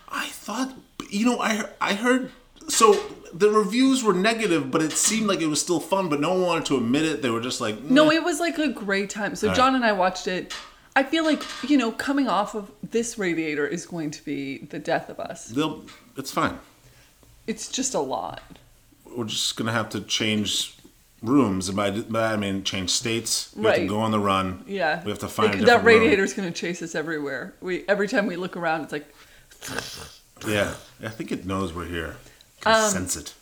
I 0.08 0.26
thought, 0.29 0.73
you 1.11 1.25
know, 1.26 1.41
I 1.41 1.65
I 1.81 1.94
heard 1.94 2.31
so 2.69 2.94
the 3.35 3.50
reviews 3.50 4.05
were 4.05 4.12
negative, 4.12 4.70
but 4.70 4.82
it 4.82 4.93
seemed 4.93 5.26
like 5.26 5.41
it 5.41 5.47
was 5.47 5.61
still 5.61 5.81
fun. 5.81 6.08
But 6.08 6.20
no 6.20 6.31
one 6.35 6.43
wanted 6.43 6.67
to 6.67 6.76
admit 6.76 7.05
it. 7.05 7.23
They 7.23 7.31
were 7.31 7.41
just 7.41 7.61
like, 7.61 7.81
No, 7.82 8.11
it 8.12 8.23
was 8.23 8.38
like 8.41 8.58
a 8.58 8.69
great 8.69 9.11
time. 9.11 9.35
So 9.37 9.49
All 9.49 9.55
John 9.55 9.73
right. 9.73 9.76
and 9.76 9.85
I 9.85 9.93
watched 9.93 10.26
it. 10.29 10.53
I 10.94 11.03
feel 11.05 11.25
like 11.25 11.43
you 11.69 11.77
know, 11.79 11.91
coming 11.93 12.29
off 12.29 12.55
of 12.55 12.71
this 12.83 13.19
radiator 13.19 13.67
is 13.67 13.87
going 13.87 14.11
to 14.12 14.25
be 14.25 14.59
the 14.59 14.79
death 14.79 15.09
of 15.09 15.19
us. 15.21 15.47
they'll. 15.47 15.85
It's 16.17 16.31
fine. 16.31 16.59
It's 17.47 17.69
just 17.71 17.94
a 17.94 18.00
lot. 18.00 18.43
We're 19.17 19.25
just 19.25 19.56
gonna 19.56 19.73
have 19.73 19.89
to 19.91 20.00
change 20.03 20.77
rooms. 21.23 21.69
And 21.69 21.77
by, 21.77 21.91
that 21.91 22.33
I 22.35 22.37
mean 22.37 22.65
change 22.65 22.91
states. 22.91 23.50
We 23.56 23.65
have 23.67 23.77
to 23.77 23.87
go 23.87 24.00
on 24.00 24.11
the 24.11 24.19
run. 24.19 24.65
Yeah, 24.67 25.03
we 25.05 25.11
have 25.11 25.19
to 25.21 25.29
find 25.29 25.53
Like, 25.53 25.62
a 25.62 25.65
that 25.67 25.85
radiator's 25.85 26.35
going 26.35 26.53
to 26.53 26.59
chase 26.59 26.83
us 26.83 26.94
everywhere. 26.94 27.55
We 27.61 27.85
every 27.89 28.09
time 28.09 28.27
we 28.27 28.37
look 28.37 28.56
around, 28.56 28.83
it's 28.83 28.93
like 28.93 29.06
Yeah, 30.47 30.75
I 31.03 31.09
think 31.09 31.31
it 31.33 31.47
knows 31.47 31.73
we're 31.73 31.87
here. 31.87 32.17
Can 32.61 32.75
Um, 32.84 32.91
sense 32.91 33.17
it. 33.17 33.34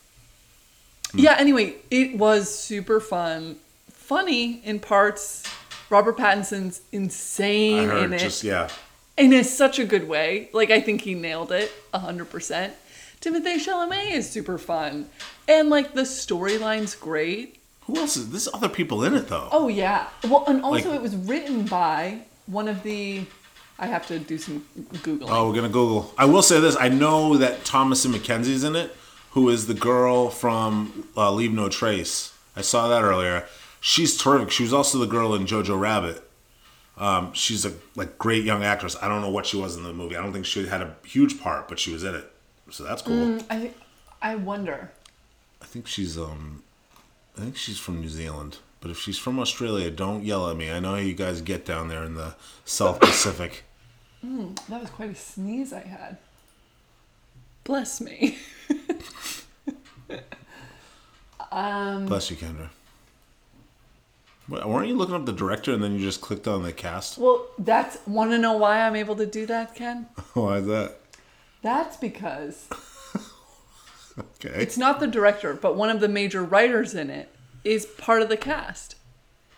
yeah. 1.13 1.35
Anyway, 1.39 1.75
it 1.89 2.17
was 2.17 2.53
super 2.53 2.99
fun, 2.99 3.57
funny 3.91 4.61
in 4.63 4.79
parts. 4.79 5.43
Robert 5.91 6.17
Pattinson's 6.17 6.81
insane 6.91 7.89
heard 7.89 8.05
in 8.05 8.13
it. 8.13 8.19
just 8.19 8.43
yeah. 8.43 8.69
in 9.17 9.33
a, 9.33 9.43
such 9.43 9.77
a 9.77 9.85
good 9.85 10.07
way. 10.07 10.49
Like 10.53 10.71
I 10.71 10.79
think 10.79 11.01
he 11.01 11.13
nailed 11.13 11.51
it 11.51 11.71
hundred 11.93 12.29
percent. 12.29 12.73
Timothée 13.19 13.57
Chalamet 13.57 14.11
is 14.11 14.27
super 14.27 14.57
fun, 14.57 15.09
and 15.47 15.69
like 15.69 15.93
the 15.93 16.03
storyline's 16.03 16.95
great. 16.95 17.59
Who 17.85 17.97
else 17.97 18.15
is? 18.17 18.29
There's 18.29 18.47
other 18.53 18.69
people 18.69 19.03
in 19.03 19.13
it 19.13 19.27
though. 19.27 19.49
Oh 19.51 19.67
yeah. 19.67 20.07
Well, 20.23 20.45
and 20.47 20.63
also 20.63 20.89
Like- 20.89 20.95
it 20.95 21.01
was 21.01 21.15
written 21.15 21.65
by 21.65 22.21
one 22.47 22.67
of 22.67 22.83
the. 22.83 23.25
I 23.77 23.87
have 23.87 24.07
to 24.07 24.19
do 24.19 24.37
some 24.37 24.65
googling. 24.93 25.27
Oh, 25.29 25.49
we're 25.49 25.55
gonna 25.55 25.67
Google. 25.67 26.13
I 26.17 26.25
will 26.25 26.43
say 26.43 26.59
this: 26.59 26.77
I 26.79 26.87
know 26.87 27.37
that 27.37 27.63
Thomasin 27.65 28.13
McKenzie's 28.13 28.63
in 28.63 28.75
it, 28.75 28.95
who 29.31 29.49
is 29.49 29.67
the 29.67 29.73
girl 29.73 30.29
from 30.29 31.07
uh, 31.17 31.31
Leave 31.31 31.51
No 31.51 31.67
Trace. 31.67 32.33
I 32.55 32.61
saw 32.61 32.87
that 32.89 33.03
earlier. 33.03 33.45
She's 33.81 34.15
terrific. 34.15 34.51
She 34.51 34.63
was 34.63 34.73
also 34.73 34.99
the 34.99 35.07
girl 35.07 35.33
in 35.33 35.45
Jojo 35.45 35.77
Rabbit. 35.77 36.23
Um, 36.97 37.33
she's 37.33 37.65
a 37.65 37.73
like 37.95 38.17
great 38.19 38.43
young 38.43 38.63
actress. 38.63 38.95
I 39.01 39.07
don't 39.07 39.21
know 39.21 39.29
what 39.31 39.47
she 39.47 39.57
was 39.57 39.75
in 39.75 39.83
the 39.83 39.91
movie. 39.91 40.15
I 40.15 40.21
don't 40.21 40.31
think 40.31 40.45
she 40.45 40.67
had 40.67 40.81
a 40.81 40.95
huge 41.03 41.41
part, 41.41 41.67
but 41.67 41.79
she 41.79 41.91
was 41.91 42.03
in 42.03 42.13
it, 42.13 42.31
so 42.69 42.83
that's 42.83 43.01
cool. 43.01 43.39
I 43.49 43.71
I 44.21 44.35
wonder. 44.35 44.91
I 45.61 45.65
think 45.65 45.87
she's 45.87 46.15
um, 46.17 46.61
I 47.35 47.41
think 47.41 47.57
she's 47.57 47.79
from 47.79 48.01
New 48.01 48.09
Zealand. 48.09 48.59
But 48.81 48.91
if 48.91 48.99
she's 48.99 49.17
from 49.17 49.39
Australia, 49.39 49.89
don't 49.91 50.23
yell 50.23 50.49
at 50.49 50.57
me. 50.57 50.71
I 50.71 50.79
know 50.79 50.91
how 50.91 50.97
you 50.97 51.13
guys 51.13 51.41
get 51.41 51.65
down 51.65 51.87
there 51.87 52.03
in 52.03 52.15
the 52.15 52.35
South 52.65 52.99
Pacific. 53.01 53.63
That 54.23 54.81
was 54.81 54.89
quite 54.91 55.11
a 55.11 55.15
sneeze 55.15 55.73
I 55.73 55.81
had. 55.81 56.17
Bless 57.63 58.01
me. 58.01 58.37
um, 61.51 62.05
Bless 62.07 62.29
you, 62.31 62.37
Kendra. 62.37 62.69
Weren't 64.51 64.87
you 64.89 64.95
looking 64.95 65.15
up 65.15 65.25
the 65.25 65.31
director 65.33 65.71
and 65.73 65.81
then 65.81 65.93
you 65.93 65.99
just 65.99 66.19
clicked 66.21 66.47
on 66.47 66.63
the 66.63 66.73
cast? 66.73 67.17
well, 67.17 67.47
that's 67.57 67.97
want 68.05 68.31
to 68.31 68.37
know 68.37 68.53
why 68.57 68.81
I'm 68.81 68.95
able 68.95 69.15
to 69.15 69.25
do 69.25 69.45
that, 69.45 69.75
Ken? 69.75 70.07
Why 70.33 70.57
is 70.57 70.65
that? 70.67 70.97
That's 71.61 71.95
because 71.97 72.67
Okay. 74.19 74.49
it's 74.61 74.77
not 74.77 74.99
the 74.99 75.07
director, 75.07 75.53
but 75.53 75.75
one 75.75 75.89
of 75.89 75.99
the 76.01 76.07
major 76.09 76.43
writers 76.43 76.93
in 76.93 77.09
it 77.09 77.29
is 77.63 77.85
part 77.85 78.21
of 78.21 78.29
the 78.29 78.37
cast. 78.37 78.95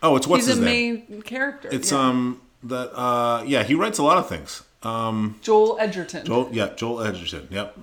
Oh, 0.03 0.15
it's 0.15 0.27
what's 0.27 0.45
He's 0.45 0.55
his 0.55 0.61
a 0.61 0.65
name? 0.65 1.03
main 1.09 1.21
character. 1.21 1.69
It's 1.71 1.91
yeah. 1.91 1.99
um 1.99 2.41
that 2.63 2.91
uh 2.97 3.43
yeah 3.45 3.63
he 3.63 3.73
writes 3.75 3.97
a 3.97 4.03
lot 4.03 4.17
of 4.17 4.27
things. 4.29 4.63
Um, 4.83 5.39
Joel 5.41 5.77
Edgerton. 5.79 6.25
Joel 6.25 6.49
yeah 6.51 6.73
Joel 6.75 7.01
Edgerton. 7.01 7.47
Yep. 7.49 7.79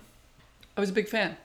I 0.76 0.80
was 0.80 0.90
a 0.90 0.92
big 0.92 1.08
fan. 1.08 1.36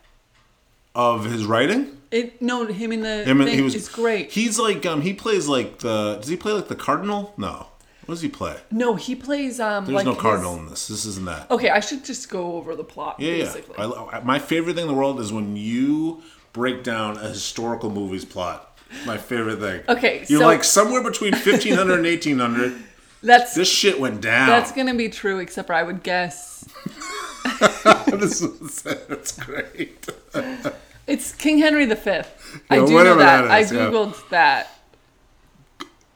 Of 0.95 1.25
his 1.25 1.45
writing, 1.45 1.97
It 2.11 2.41
no 2.41 2.65
him 2.65 2.91
in 2.93 3.01
the 3.01 3.23
him 3.25 3.43
thing 3.43 3.55
he 3.55 3.61
was 3.61 3.75
is 3.75 3.89
great. 3.89 4.31
He's 4.31 4.57
like 4.57 4.85
um 4.85 5.01
he 5.01 5.13
plays 5.13 5.47
like 5.47 5.79
the 5.79 6.15
does 6.15 6.27
he 6.29 6.37
play 6.37 6.53
like 6.53 6.69
the 6.69 6.75
cardinal? 6.75 7.33
No. 7.37 7.67
What 8.05 8.13
does 8.15 8.21
he 8.21 8.29
play? 8.29 8.55
no, 8.71 8.95
he 8.95 9.15
plays 9.15 9.59
um 9.59 9.85
There's 9.85 9.95
like 9.95 10.05
no 10.05 10.13
his- 10.13 10.21
cardinal 10.21 10.55
in 10.57 10.69
this. 10.69 10.87
This 10.87 11.05
isn't 11.05 11.25
that. 11.25 11.51
Okay, 11.51 11.69
I 11.69 11.79
should 11.81 12.05
just 12.05 12.29
go 12.29 12.53
over 12.53 12.75
the 12.75 12.83
plot 12.83 13.19
Yeah, 13.19 13.43
basically. 13.43 13.75
yeah. 13.77 13.85
I, 13.87 14.17
I- 14.19 14.23
my 14.23 14.39
favorite 14.39 14.75
thing 14.75 14.83
in 14.83 14.87
the 14.87 14.93
world 14.93 15.19
is 15.19 15.33
when 15.33 15.57
you 15.57 16.21
break 16.53 16.83
down 16.83 17.17
a 17.17 17.27
historical 17.29 17.89
movie's 17.89 18.23
plot. 18.23 18.77
My 19.05 19.17
favorite 19.17 19.59
thing. 19.59 19.81
Okay, 19.89 20.23
You're 20.29 20.39
so- 20.41 20.45
like 20.45 20.63
somewhere 20.63 21.03
between 21.03 21.33
1500 21.33 21.93
and 21.95 22.05
1800. 22.05 22.73
that's 23.23 23.53
This 23.55 23.67
shit 23.67 23.99
went 23.99 24.21
down. 24.21 24.47
that's 24.47 24.71
gonna 24.71 24.93
be 24.93 25.09
true, 25.09 25.39
except 25.39 25.67
for 25.67 25.73
I 25.73 25.83
would 25.83 26.03
guess 26.03 26.63
this 28.07 28.41
is, 28.41 28.81
that's 28.83 29.37
great. 29.39 30.07
it's 31.07 31.33
King 31.33 31.59
Henry 31.59 31.85
V. 31.85 31.95
I 32.69 32.77
Yeah, 32.77 32.85
do 32.85 32.93
know 33.03 33.15
that. 33.17 33.41
that 33.43 33.51
I 33.51 33.59
is, 33.59 33.71
yeah. 33.71 33.79
googled 33.79 34.29
that. 34.29 34.71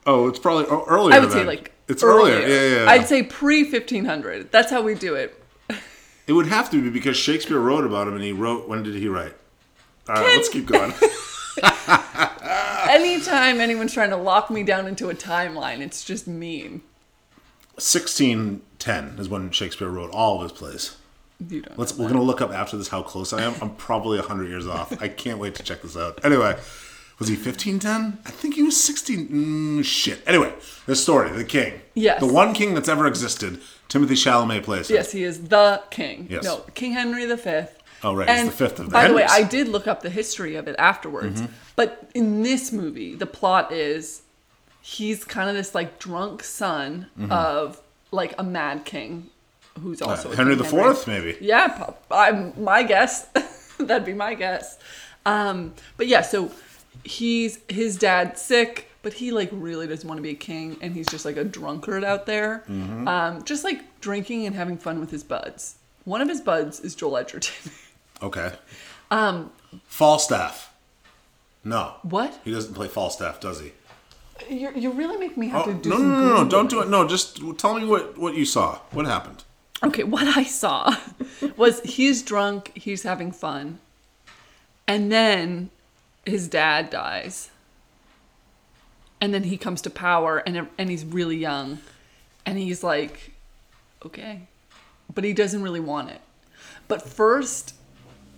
Oh, 0.05 0.27
it's 0.27 0.39
probably 0.39 0.65
oh, 0.69 0.85
earlier. 0.87 1.15
I 1.15 1.19
would 1.19 1.31
say 1.31 1.43
like 1.43 1.71
it's 1.87 2.03
earlier. 2.03 2.39
Yeah, 2.39 2.47
yeah. 2.47 2.83
yeah. 2.83 2.89
I'd 2.89 3.07
say 3.07 3.23
pre 3.23 3.63
fifteen 3.63 4.05
hundred. 4.05 4.51
That's 4.51 4.71
how 4.71 4.81
we 4.81 4.95
do 4.95 5.15
it. 5.15 5.41
it 6.27 6.33
would 6.33 6.47
have 6.47 6.69
to 6.71 6.81
be 6.81 6.89
because 6.89 7.17
Shakespeare 7.17 7.59
wrote 7.59 7.85
about 7.85 8.07
him, 8.07 8.15
and 8.15 8.23
he 8.23 8.31
wrote. 8.31 8.67
When 8.67 8.83
did 8.83 8.95
he 8.95 9.07
write? 9.07 9.33
All 10.07 10.15
right, 10.15 10.35
let's 10.35 10.49
keep 10.49 10.65
going. 10.65 10.93
Anytime 12.89 13.59
anyone's 13.59 13.93
trying 13.93 14.09
to 14.09 14.17
lock 14.17 14.49
me 14.49 14.63
down 14.63 14.87
into 14.87 15.09
a 15.09 15.13
timeline, 15.13 15.81
it's 15.81 16.03
just 16.03 16.27
mean. 16.27 16.81
1610 17.75 19.19
is 19.19 19.29
when 19.29 19.51
Shakespeare 19.51 19.89
wrote 19.89 20.09
all 20.11 20.37
of 20.37 20.49
his 20.49 20.51
plays. 20.51 20.97
You 21.47 21.61
don't. 21.61 21.79
Let's. 21.79 21.97
We're 21.97 22.07
gonna 22.07 22.21
look 22.21 22.41
up 22.41 22.51
after 22.51 22.77
this 22.77 22.89
how 22.89 23.01
close 23.01 23.31
I 23.31 23.43
am. 23.43 23.55
I'm 23.61 23.75
probably 23.75 24.19
hundred 24.19 24.49
years 24.49 24.67
off. 24.67 25.01
I 25.01 25.07
can't 25.07 25.39
wait 25.39 25.55
to 25.55 25.63
check 25.63 25.81
this 25.81 25.95
out. 25.95 26.23
Anyway, 26.25 26.57
was 27.19 27.27
he 27.27 27.35
1510? 27.35 28.19
I 28.25 28.31
think 28.31 28.55
he 28.55 28.63
was 28.63 28.81
16. 28.81 29.27
Mm, 29.27 29.85
shit. 29.85 30.21
Anyway, 30.25 30.53
the 30.85 30.95
story, 30.95 31.29
the 31.31 31.43
king. 31.43 31.81
Yes. 31.93 32.19
The 32.19 32.31
one 32.31 32.53
king 32.53 32.73
that's 32.73 32.89
ever 32.89 33.05
existed. 33.07 33.61
Timothée 33.89 34.11
Chalamet 34.11 34.63
plays 34.63 34.89
him. 34.89 34.95
Yes, 34.95 35.11
he 35.11 35.23
is 35.23 35.49
the 35.49 35.81
king. 35.89 36.27
Yes. 36.29 36.43
No, 36.43 36.57
King 36.75 36.93
Henry 36.93 37.25
V. 37.25 37.67
Oh, 38.01 38.15
right, 38.15 38.29
he's 38.29 38.39
And 38.39 38.47
the 38.47 38.53
fifth 38.53 38.79
of 38.79 38.85
the 38.85 38.91
By 38.91 39.09
the 39.09 39.13
way, 39.13 39.25
I 39.29 39.43
did 39.43 39.67
look 39.67 39.87
up 39.87 40.01
the 40.01 40.09
history 40.09 40.55
of 40.55 40.67
it 40.67 40.75
afterwards. 40.79 41.41
Mm-hmm. 41.41 41.53
But 41.75 42.09
in 42.15 42.43
this 42.43 42.71
movie, 42.71 43.15
the 43.15 43.25
plot 43.25 43.73
is 43.73 44.21
he's 44.81 45.25
kind 45.25 45.49
of 45.49 45.55
this 45.55 45.75
like 45.75 45.99
drunk 45.99 46.43
son 46.43 47.07
of 47.29 47.81
like 48.11 48.33
a 48.37 48.43
mad 48.43 48.85
king 48.85 49.29
who's 49.79 50.01
also. 50.01 50.31
Uh, 50.31 50.35
Henry 50.35 50.55
the 50.55 50.63
Fourth, 50.63 51.07
maybe. 51.07 51.37
Yeah, 51.41 51.91
I'm 52.11 52.53
my 52.61 52.83
guess. 52.83 53.27
That'd 53.79 54.05
be 54.05 54.13
my 54.13 54.33
guess. 54.35 54.77
Um, 55.25 55.73
but 55.97 56.07
yeah, 56.07 56.21
so 56.21 56.51
he's 57.03 57.59
his 57.69 57.97
dad's 57.97 58.41
sick, 58.41 58.89
but 59.03 59.13
he 59.13 59.31
like 59.31 59.49
really 59.51 59.87
doesn't 59.87 60.07
want 60.07 60.17
to 60.17 60.21
be 60.23 60.31
a 60.31 60.35
king, 60.35 60.77
and 60.81 60.93
he's 60.93 61.07
just 61.07 61.25
like 61.25 61.37
a 61.37 61.43
drunkard 61.43 62.03
out 62.03 62.25
there, 62.25 62.63
Mm-hmm. 62.69 63.07
um, 63.07 63.43
just 63.43 63.63
like 63.63 63.99
drinking 64.01 64.45
and 64.45 64.55
having 64.55 64.77
fun 64.77 64.99
with 64.99 65.11
his 65.11 65.23
buds. 65.23 65.75
One 66.05 66.21
of 66.21 66.27
his 66.29 66.41
buds 66.41 66.79
is 66.79 66.95
Joel 66.95 67.17
Edgerton. 67.17 67.71
Okay. 68.21 68.51
Um. 69.11 69.49
Falstaff. 69.85 70.73
No. 71.63 71.93
what? 72.03 72.37
He 72.43 72.51
doesn't 72.51 72.73
play 72.73 72.89
Falstaff, 72.89 73.39
does 73.39 73.61
he? 73.61 73.71
You 74.49 74.71
you 74.75 74.91
really 74.91 75.15
make 75.17 75.37
me 75.37 75.47
have 75.49 75.61
Oh, 75.67 75.71
to 75.71 75.73
do 75.73 75.89
no, 75.89 75.97
no, 75.97 76.03
no, 76.19 76.43
no! 76.43 76.49
Don't 76.49 76.69
do 76.69 76.81
it. 76.81 76.89
No, 76.89 77.07
just 77.07 77.39
tell 77.57 77.79
me 77.79 77.85
what 77.85 78.17
what 78.17 78.35
you 78.35 78.43
saw. 78.45 78.79
What 78.91 79.05
happened? 79.05 79.43
Okay, 79.81 80.03
what 80.03 80.37
I 80.37 80.43
saw 80.43 80.95
was 81.55 81.79
he's 81.81 82.21
drunk, 82.21 82.71
he's 82.75 83.03
having 83.03 83.31
fun, 83.31 83.79
and 84.87 85.11
then 85.11 85.69
his 86.25 86.47
dad 86.47 86.89
dies. 86.89 87.49
And 89.21 89.33
then 89.33 89.43
he 89.43 89.57
comes 89.57 89.81
to 89.81 89.89
power 89.89 90.37
and 90.37 90.67
and 90.77 90.89
he's 90.89 91.03
really 91.03 91.35
young 91.35 91.79
and 92.45 92.57
he's 92.57 92.83
like 92.83 93.33
okay. 94.05 94.47
But 95.13 95.23
he 95.23 95.33
doesn't 95.33 95.61
really 95.61 95.79
want 95.79 96.09
it. 96.09 96.21
But 96.87 97.01
first, 97.01 97.75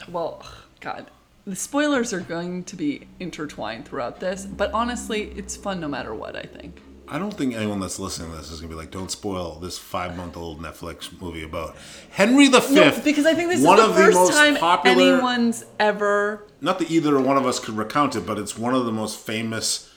well, 0.10 0.45
god, 0.79 1.12
the 1.45 1.55
spoilers 1.55 2.13
are 2.13 2.19
going 2.19 2.63
to 2.65 2.75
be 2.75 3.07
intertwined 3.19 3.86
throughout 3.86 4.19
this, 4.19 4.45
but 4.45 4.71
honestly, 4.74 5.33
it's 5.36 5.55
fun 5.55 5.79
no 5.79 5.88
matter 5.88 6.13
what, 6.13 6.36
I 6.36 6.43
think. 6.43 6.81
I 7.13 7.20
don't 7.20 7.34
think 7.34 7.53
anyone 7.53 7.82
that's 7.82 8.00
listening 8.00 8.32
to 8.32 8.38
this 8.38 8.50
is 8.50 8.62
gonna 8.62 8.70
be 8.70 8.75
like, 8.75 8.89
"Don't 8.89 9.12
spoil 9.12 9.60
this 9.60 9.77
five-month-old 9.77 10.62
Netflix 10.62 11.10
movie 11.22 11.44
about 11.44 11.75
Henry 12.12 12.48
the 12.48 12.60
No, 12.60 12.89
Fifth." 12.89 13.03
because 13.03 13.25
I 13.25 13.34
think 13.34 13.50
this 13.50 13.62
one 13.62 13.77
is 13.77 13.84
the 13.86 13.89
of 13.91 13.96
first 13.98 14.13
the 14.13 14.20
most 14.24 14.34
time 14.34 14.56
popular. 14.56 15.13
anyone's 15.15 15.65
ever 15.77 16.46
Not 16.62 16.80
that 16.80 16.89
either 16.89 17.20
one 17.20 17.36
of 17.36 17.46
us 17.46 17.60
could 17.60 17.75
recount 17.75 18.15
it, 18.15 18.25
but 18.25 18.39
it's 18.39 18.58
one 18.58 18.74
of 18.74 18.86
the 18.86 18.94
most 18.94 19.20
famous 19.20 19.89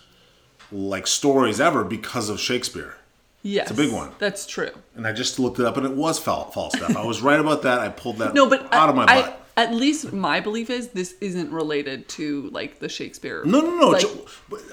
like 0.73 1.07
stories 1.07 1.61
ever 1.61 1.85
because 1.85 2.29
of 2.29 2.41
Shakespeare. 2.41 2.97
Yes, 3.43 3.71
it's 3.71 3.79
a 3.79 3.83
big 3.83 3.93
one. 3.93 4.11
That's 4.19 4.45
true. 4.45 4.71
And 4.97 5.07
I 5.07 5.13
just 5.13 5.39
looked 5.39 5.61
it 5.61 5.67
up, 5.67 5.77
and 5.77 5.87
it 5.87 5.93
was 5.93 6.19
stuff. 6.19 6.57
I 6.57 7.05
was 7.05 7.23
right 7.23 7.39
about 7.39 7.63
that. 7.63 7.79
I 7.79 7.91
pulled 7.91 8.19
that 8.19 8.35
No, 8.41 8.49
but 8.49 8.73
out 8.75 8.89
of 8.89 8.97
my 8.97 9.05
I, 9.07 9.21
butt. 9.23 9.41
I, 9.57 9.63
at 9.63 9.73
least 9.73 10.13
my 10.13 10.41
belief 10.41 10.69
is 10.69 10.89
this 10.89 11.15
isn't 11.21 11.53
related 11.53 12.09
to 12.09 12.49
like 12.51 12.81
the 12.81 12.89
Shakespeare. 12.89 13.45
no, 13.45 13.61
no, 13.61 13.77
no. 13.77 13.89
like- 13.91 14.05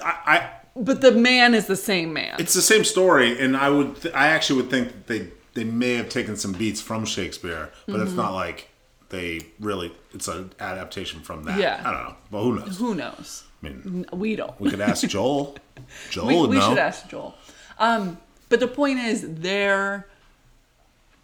I, 0.02 0.16
I 0.26 0.50
but 0.76 1.00
the 1.00 1.12
man 1.12 1.54
is 1.54 1.66
the 1.66 1.76
same 1.76 2.12
man. 2.12 2.36
It's 2.38 2.54
the 2.54 2.62
same 2.62 2.84
story, 2.84 3.38
and 3.38 3.56
I 3.56 3.68
would, 3.70 4.00
th- 4.02 4.14
I 4.14 4.28
actually 4.28 4.62
would 4.62 4.70
think 4.70 4.88
that 4.88 5.06
they 5.06 5.28
they 5.54 5.64
may 5.64 5.94
have 5.96 6.08
taken 6.08 6.36
some 6.36 6.52
beats 6.52 6.80
from 6.80 7.04
Shakespeare, 7.04 7.70
but 7.86 7.94
Mm-hmm. 7.96 8.02
it's 8.04 8.12
not 8.14 8.32
like 8.32 8.68
they 9.10 9.40
really. 9.60 9.92
It's 10.14 10.28
an 10.28 10.52
adaptation 10.60 11.20
from 11.20 11.44
that. 11.44 11.58
Yeah. 11.58 11.80
I 11.84 11.90
don't 11.92 12.02
know. 12.04 12.16
Well, 12.30 12.42
who 12.44 12.54
knows? 12.58 12.78
Who 12.78 12.94
knows? 12.94 13.44
I 13.62 13.68
mean, 13.68 14.06
We 14.12 14.34
don't. 14.36 14.58
we 14.60 14.70
could 14.70 14.80
ask 14.80 15.06
Joel. 15.06 15.56
Joel 16.10 16.48
we, 16.48 16.56
we 16.56 16.60
should 16.60 16.78
ask 16.78 17.08
Joel. 17.08 17.34
Um, 17.78 18.18
but 18.48 18.60
the 18.60 18.68
point 18.68 18.98
is, 18.98 19.24
they're 19.26 20.06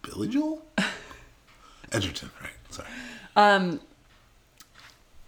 Billy 0.03 0.27
Joel. 0.27 0.63
Edgerton, 1.91 2.29
right? 2.41 2.51
Sorry. 2.69 3.79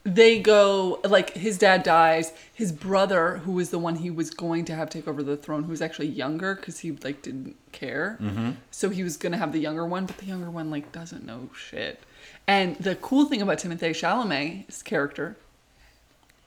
They 0.04 0.40
go 0.40 1.00
like 1.04 1.34
his 1.36 1.60
dad 1.60 1.84
dies. 1.84 2.34
His 2.54 2.72
brother, 2.72 3.38
who 3.38 3.52
was 3.52 3.70
the 3.70 3.78
one 3.78 3.98
he 3.98 4.10
was 4.10 4.32
going 4.32 4.66
to 4.66 4.76
have 4.76 4.90
take 4.90 5.08
over 5.08 5.22
the 5.22 5.38
throne, 5.38 5.64
who 5.64 5.70
was 5.70 5.82
actually 5.82 6.08
younger 6.08 6.56
because 6.56 6.80
he 6.80 6.92
like 6.92 7.22
didn't 7.22 7.56
care. 7.72 8.18
Mm-hmm. 8.20 8.52
So 8.72 8.90
he 8.90 9.04
was 9.04 9.16
gonna 9.18 9.38
have 9.38 9.52
the 9.52 9.60
younger 9.60 9.86
one, 9.86 10.08
but 10.08 10.18
the 10.18 10.26
younger 10.26 10.50
one 10.50 10.72
like 10.72 10.92
doesn't 10.92 11.24
know 11.26 11.50
shit. 11.56 12.00
And 12.48 12.76
the 12.78 12.96
cool 12.96 13.26
thing 13.26 13.42
about 13.44 13.60
Timothée 13.60 13.92
Chalamet's 13.92 14.82
character, 14.82 15.38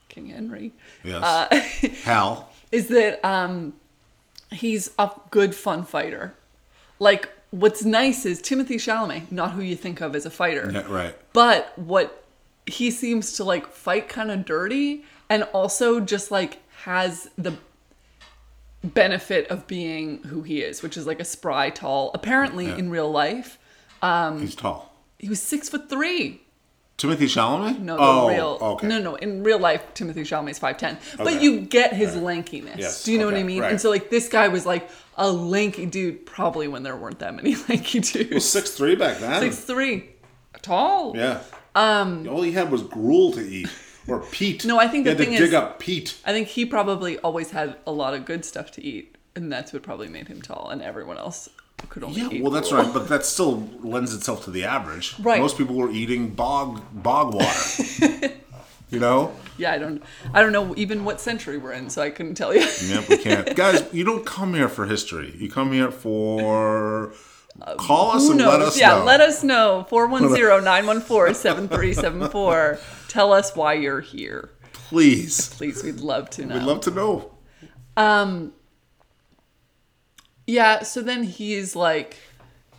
King 0.08 0.26
Henry, 0.30 0.72
Yes. 1.04 1.22
uh, 1.22 1.88
Hal. 2.04 2.50
is 2.72 2.88
that 2.88 3.24
um, 3.24 3.74
he's 4.50 4.90
a 4.98 5.10
good 5.30 5.54
fun 5.54 5.84
fighter. 5.84 6.34
Like 6.98 7.28
what's 7.50 7.84
nice 7.84 8.26
is 8.26 8.42
Timothée 8.42 8.74
Chalamet, 8.76 9.30
not 9.30 9.52
who 9.52 9.62
you 9.62 9.76
think 9.76 10.00
of 10.00 10.16
as 10.16 10.26
a 10.26 10.30
fighter. 10.30 10.70
Yeah, 10.72 10.82
right. 10.92 11.14
But 11.32 11.72
what 11.78 12.23
he 12.66 12.90
seems 12.90 13.32
to 13.34 13.44
like 13.44 13.66
fight 13.66 14.08
kind 14.08 14.30
of 14.30 14.44
dirty 14.44 15.04
and 15.28 15.42
also 15.52 16.00
just 16.00 16.30
like 16.30 16.58
has 16.84 17.28
the 17.36 17.54
benefit 18.82 19.48
of 19.48 19.66
being 19.66 20.22
who 20.24 20.42
he 20.42 20.60
is, 20.62 20.82
which 20.82 20.96
is 20.96 21.06
like 21.06 21.20
a 21.20 21.24
spry, 21.24 21.70
tall. 21.70 22.10
Apparently, 22.14 22.66
Yeah. 22.66 22.76
in 22.76 22.90
real 22.90 23.10
life, 23.10 23.58
um, 24.02 24.40
He's 24.40 24.54
tall. 24.54 24.94
he 25.18 25.28
was 25.28 25.40
six 25.42 25.68
foot 25.68 25.88
three. 25.88 26.40
Timothée 26.96 27.26
Chalamet. 27.26 27.80
No, 27.80 27.96
oh, 27.98 28.28
real. 28.28 28.58
Okay. 28.60 28.86
No, 28.86 29.00
no. 29.00 29.14
In 29.16 29.42
real 29.42 29.58
life, 29.58 29.82
Timothée 29.94 30.18
Chalamet 30.20 30.50
is 30.52 30.58
five 30.60 30.78
ten, 30.78 30.96
but 31.16 31.42
you 31.42 31.60
get 31.60 31.92
his 31.92 32.14
lankiness. 32.14 32.78
Yes, 32.78 33.02
Do 33.02 33.12
you 33.12 33.18
know 33.18 33.26
what 33.26 33.34
I 33.34 33.42
mean? 33.42 33.60
right. 33.62 33.70
And 33.72 33.80
so, 33.80 33.90
like, 33.90 34.10
this 34.10 34.28
guy 34.28 34.46
was 34.46 34.64
like 34.64 34.88
a 35.16 35.28
lanky 35.28 35.86
dude, 35.86 36.24
probably 36.24 36.68
when 36.68 36.84
there 36.84 36.94
weren't 36.96 37.18
that 37.18 37.34
many 37.34 37.56
lanky 37.68 37.98
dudes. 37.98 38.48
Six 38.48 38.70
three 38.70 38.94
back 38.94 39.18
then. 39.18 39.40
Six 39.40 39.56
three, 39.64 40.10
tall. 40.62 41.16
Yeah. 41.16 41.40
Um. 41.74 42.28
All 42.28 42.42
he 42.42 42.52
had 42.52 42.70
was 42.70 42.82
gruel 42.82 43.32
to 43.32 43.40
eat, 43.40 43.68
or 44.06 44.20
peat. 44.20 44.64
No, 44.64 44.78
I 44.78 44.86
think 44.88 45.06
he 45.06 45.12
the 45.12 45.18
had 45.18 45.18
thing 45.18 45.36
to 45.38 45.44
dig 45.44 45.54
up 45.54 45.78
peat. 45.80 46.16
I 46.24 46.32
think 46.32 46.48
he 46.48 46.64
probably 46.64 47.18
always 47.18 47.50
had 47.50 47.76
a 47.86 47.92
lot 47.92 48.14
of 48.14 48.24
good 48.24 48.44
stuff 48.44 48.70
to 48.72 48.82
eat, 48.84 49.16
and 49.34 49.52
that's 49.52 49.72
what 49.72 49.82
probably 49.82 50.08
made 50.08 50.28
him 50.28 50.40
tall, 50.42 50.70
and 50.70 50.80
everyone 50.82 51.18
else 51.18 51.48
could 51.88 52.04
only 52.04 52.20
Yeah, 52.20 52.28
eat. 52.30 52.42
well, 52.42 52.50
that's 52.52 52.72
right, 52.72 52.90
but 52.94 53.08
that 53.08 53.26
still 53.26 53.68
lends 53.82 54.14
itself 54.14 54.44
to 54.44 54.50
the 54.50 54.64
average. 54.64 55.14
Right. 55.18 55.40
Most 55.40 55.58
people 55.58 55.74
were 55.76 55.90
eating 55.90 56.30
bog 56.30 56.80
bog 56.92 57.34
water. 57.34 58.32
you 58.90 58.98
know? 59.00 59.34
Yeah, 59.58 59.72
I 59.72 59.78
don't, 59.78 60.02
I 60.32 60.40
don't 60.42 60.52
know 60.52 60.74
even 60.76 61.04
what 61.04 61.20
century 61.20 61.58
we're 61.58 61.72
in, 61.72 61.90
so 61.90 62.00
I 62.02 62.10
couldn't 62.10 62.36
tell 62.36 62.54
you. 62.54 62.66
Yep, 62.86 63.08
we 63.08 63.16
can't. 63.18 63.56
Guys, 63.62 63.84
you 63.92 64.04
don't 64.04 64.24
come 64.24 64.54
here 64.54 64.68
for 64.68 64.86
history. 64.86 65.34
You 65.36 65.50
come 65.50 65.72
here 65.72 65.90
for 65.90 67.12
call 67.78 68.12
us 68.12 68.22
Who 68.24 68.30
and 68.32 68.38
knows? 68.40 68.58
let 68.58 68.62
us 68.62 68.78
yeah, 68.78 68.98
know. 68.98 69.04
let 69.04 69.20
us 69.20 69.42
know. 69.42 69.86
410-914-7374. 71.54 73.08
Tell 73.08 73.32
us 73.32 73.54
why 73.56 73.74
you're 73.74 74.00
here. 74.00 74.50
Please. 74.72 75.48
Please, 75.54 75.82
we'd 75.82 76.00
love 76.00 76.30
to 76.30 76.44
know. 76.46 76.54
We'd 76.54 76.62
love 76.64 76.80
to 76.82 76.90
know. 76.90 77.30
Um 77.96 78.52
Yeah, 80.46 80.82
so 80.82 81.00
then 81.00 81.22
he's 81.24 81.74
like 81.76 82.16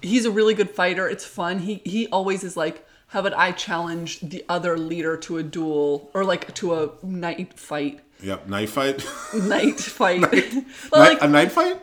he's 0.01 0.25
a 0.25 0.32
really 0.32 0.53
good 0.53 0.70
fighter. 0.70 1.08
It's 1.10 1.25
fun. 1.25 1.60
He 1.60 1.82
he 1.86 2.08
always 2.08 2.44
is 2.44 2.55
like 2.58 2.86
how 3.08 3.22
about 3.22 3.34
I 3.34 3.51
challenge 3.51 4.20
the 4.20 4.44
other 4.50 4.77
leader 4.77 5.15
to 5.17 5.38
a 5.38 5.44
duel 5.44 6.10
or 6.13 6.24
like 6.25 6.53
to 6.55 6.74
a 6.75 6.89
night 7.03 7.58
fight. 7.60 8.01
Yep, 8.22 8.48
knife 8.48 8.72
fight. 8.77 9.05
Night 9.34 9.79
fight. 9.79 10.22
well, 10.22 11.01
Night- 11.01 11.13
like 11.13 11.22
a 11.22 11.27
night 11.27 11.51
fight? 11.51 11.82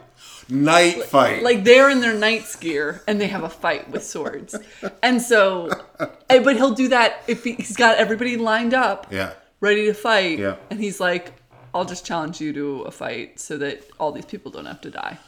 Night 0.48 1.04
fight. 1.04 1.42
like 1.42 1.64
they're 1.64 1.88
in 1.90 2.00
their 2.00 2.14
knight's 2.14 2.56
gear 2.56 3.02
and 3.06 3.20
they 3.20 3.28
have 3.28 3.42
a 3.42 3.48
fight 3.48 3.90
with 3.90 4.04
swords. 4.04 4.56
And 5.02 5.20
so 5.22 5.70
eh, 6.28 6.40
but 6.42 6.56
he'll 6.56 6.74
do 6.74 6.88
that 6.88 7.22
if 7.26 7.44
he, 7.44 7.52
he's 7.54 7.76
got 7.76 7.98
everybody 7.98 8.36
lined 8.36 8.74
up. 8.74 9.06
yeah. 9.10 9.34
ready 9.60 9.86
to 9.86 9.94
fight. 9.94 10.38
Yeah. 10.38 10.56
And 10.70 10.80
he's 10.80 11.00
like, 11.00 11.32
I'll 11.74 11.84
just 11.84 12.04
challenge 12.04 12.40
you 12.40 12.52
to 12.52 12.82
a 12.82 12.90
fight 12.90 13.40
so 13.40 13.56
that 13.58 13.88
all 13.98 14.12
these 14.12 14.26
people 14.26 14.50
don't 14.50 14.66
have 14.66 14.80
to 14.82 14.90
die. 14.90 15.18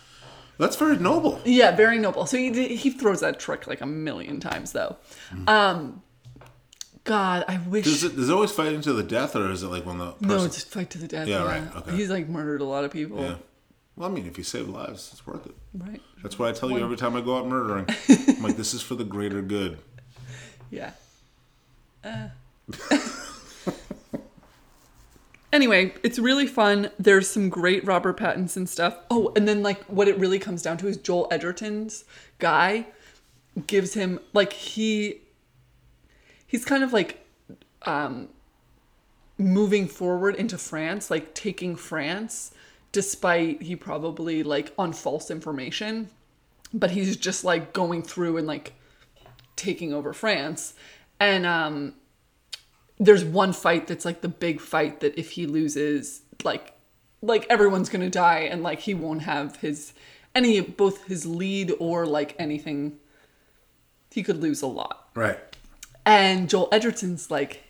That's 0.59 0.76
very 0.76 0.97
noble. 0.97 1.40
Yeah, 1.44 1.75
very 1.75 1.99
noble. 1.99 2.26
So 2.26 2.37
he 2.37 2.76
he 2.76 2.90
throws 2.90 3.21
that 3.21 3.40
trick 3.40 3.66
like 3.66 3.80
a 3.80 3.87
million 3.87 4.40
times 4.40 4.73
though. 4.73 4.97
Um, 5.47 6.02
God, 7.04 7.44
I 7.49 7.59
wish. 7.59 7.85
Does 7.85 8.04
it, 8.04 8.16
does 8.16 8.30
it 8.30 8.33
always 8.33 8.50
fight 8.50 8.73
into 8.73 8.92
the 8.92 9.02
death, 9.02 9.37
or 9.37 9.50
is 9.50 9.62
it 9.62 9.68
like 9.68 9.85
when 9.85 9.99
the 9.99 10.12
person... 10.12 10.28
no, 10.28 10.44
it's 10.44 10.54
just 10.54 10.71
fight 10.71 10.90
to 10.90 10.99
the 10.99 11.09
death. 11.09 11.28
Yeah, 11.28 11.44
Yeah, 11.44 11.49
right, 11.49 11.76
okay. 11.76 11.97
He's 11.97 12.09
like 12.09 12.28
murdered 12.28 12.61
a 12.61 12.64
lot 12.64 12.85
of 12.85 12.90
people. 12.90 13.21
Yeah. 13.21 13.35
Well, 13.96 14.10
I 14.10 14.12
mean, 14.12 14.26
if 14.26 14.36
you 14.36 14.44
save 14.44 14.68
lives, 14.68 15.10
it's 15.12 15.26
worth 15.26 15.46
it. 15.46 15.54
Right. 15.72 16.00
That's 16.22 16.38
what 16.38 16.48
I 16.48 16.52
tell 16.52 16.70
you 16.70 16.82
every 16.82 16.96
time 16.96 17.14
I 17.14 17.20
go 17.20 17.38
out 17.38 17.46
murdering. 17.46 17.86
I'm 18.08 18.42
like, 18.42 18.56
this 18.56 18.74
is 18.74 18.82
for 18.82 18.94
the 18.94 19.04
greater 19.04 19.42
good. 19.42 19.78
Yeah. 20.70 20.90
Uh. 22.02 22.30
anyway, 25.52 25.94
it's 26.02 26.18
really 26.18 26.48
fun. 26.48 26.90
There's 26.98 27.30
some 27.30 27.48
great 27.48 27.84
Robert 27.86 28.18
Pattinson 28.18 28.66
stuff. 28.66 28.96
Oh, 29.08 29.32
and 29.36 29.46
then 29.46 29.62
like 29.62 29.84
what 29.84 30.08
it 30.08 30.18
really 30.18 30.40
comes 30.40 30.62
down 30.62 30.78
to 30.78 30.88
is 30.88 30.96
Joel 30.96 31.28
Edgerton's 31.30 32.04
guy 32.40 32.86
gives 33.68 33.94
him 33.94 34.18
like 34.32 34.52
he 34.52 35.20
he's 36.44 36.64
kind 36.64 36.82
of 36.82 36.92
like 36.92 37.24
um 37.82 38.28
moving 39.38 39.86
forward 39.86 40.34
into 40.34 40.58
France, 40.58 41.08
like 41.08 41.34
taking 41.34 41.76
France 41.76 42.52
despite 42.94 43.60
he 43.60 43.74
probably 43.74 44.44
like 44.44 44.72
on 44.78 44.92
false 44.92 45.28
information, 45.28 46.08
but 46.72 46.92
he's 46.92 47.16
just 47.16 47.44
like 47.44 47.72
going 47.72 48.02
through 48.02 48.36
and 48.36 48.46
like 48.46 48.72
taking 49.56 49.92
over 49.92 50.12
France. 50.12 50.74
And 51.18 51.44
um 51.44 51.94
there's 52.98 53.24
one 53.24 53.52
fight 53.52 53.88
that's 53.88 54.04
like 54.04 54.20
the 54.20 54.28
big 54.28 54.60
fight 54.60 55.00
that 55.00 55.18
if 55.18 55.32
he 55.32 55.44
loses, 55.44 56.22
like 56.44 56.72
like 57.20 57.44
everyone's 57.50 57.88
gonna 57.88 58.08
die 58.08 58.48
and 58.50 58.62
like 58.62 58.80
he 58.80 58.94
won't 58.94 59.22
have 59.22 59.56
his 59.56 59.92
any 60.32 60.60
both 60.60 61.04
his 61.06 61.26
lead 61.26 61.72
or 61.80 62.06
like 62.06 62.36
anything 62.38 62.98
he 64.12 64.22
could 64.22 64.40
lose 64.40 64.62
a 64.62 64.68
lot. 64.68 65.08
Right. 65.16 65.40
And 66.06 66.48
Joel 66.48 66.68
Edgerton's 66.70 67.28
like, 67.28 67.64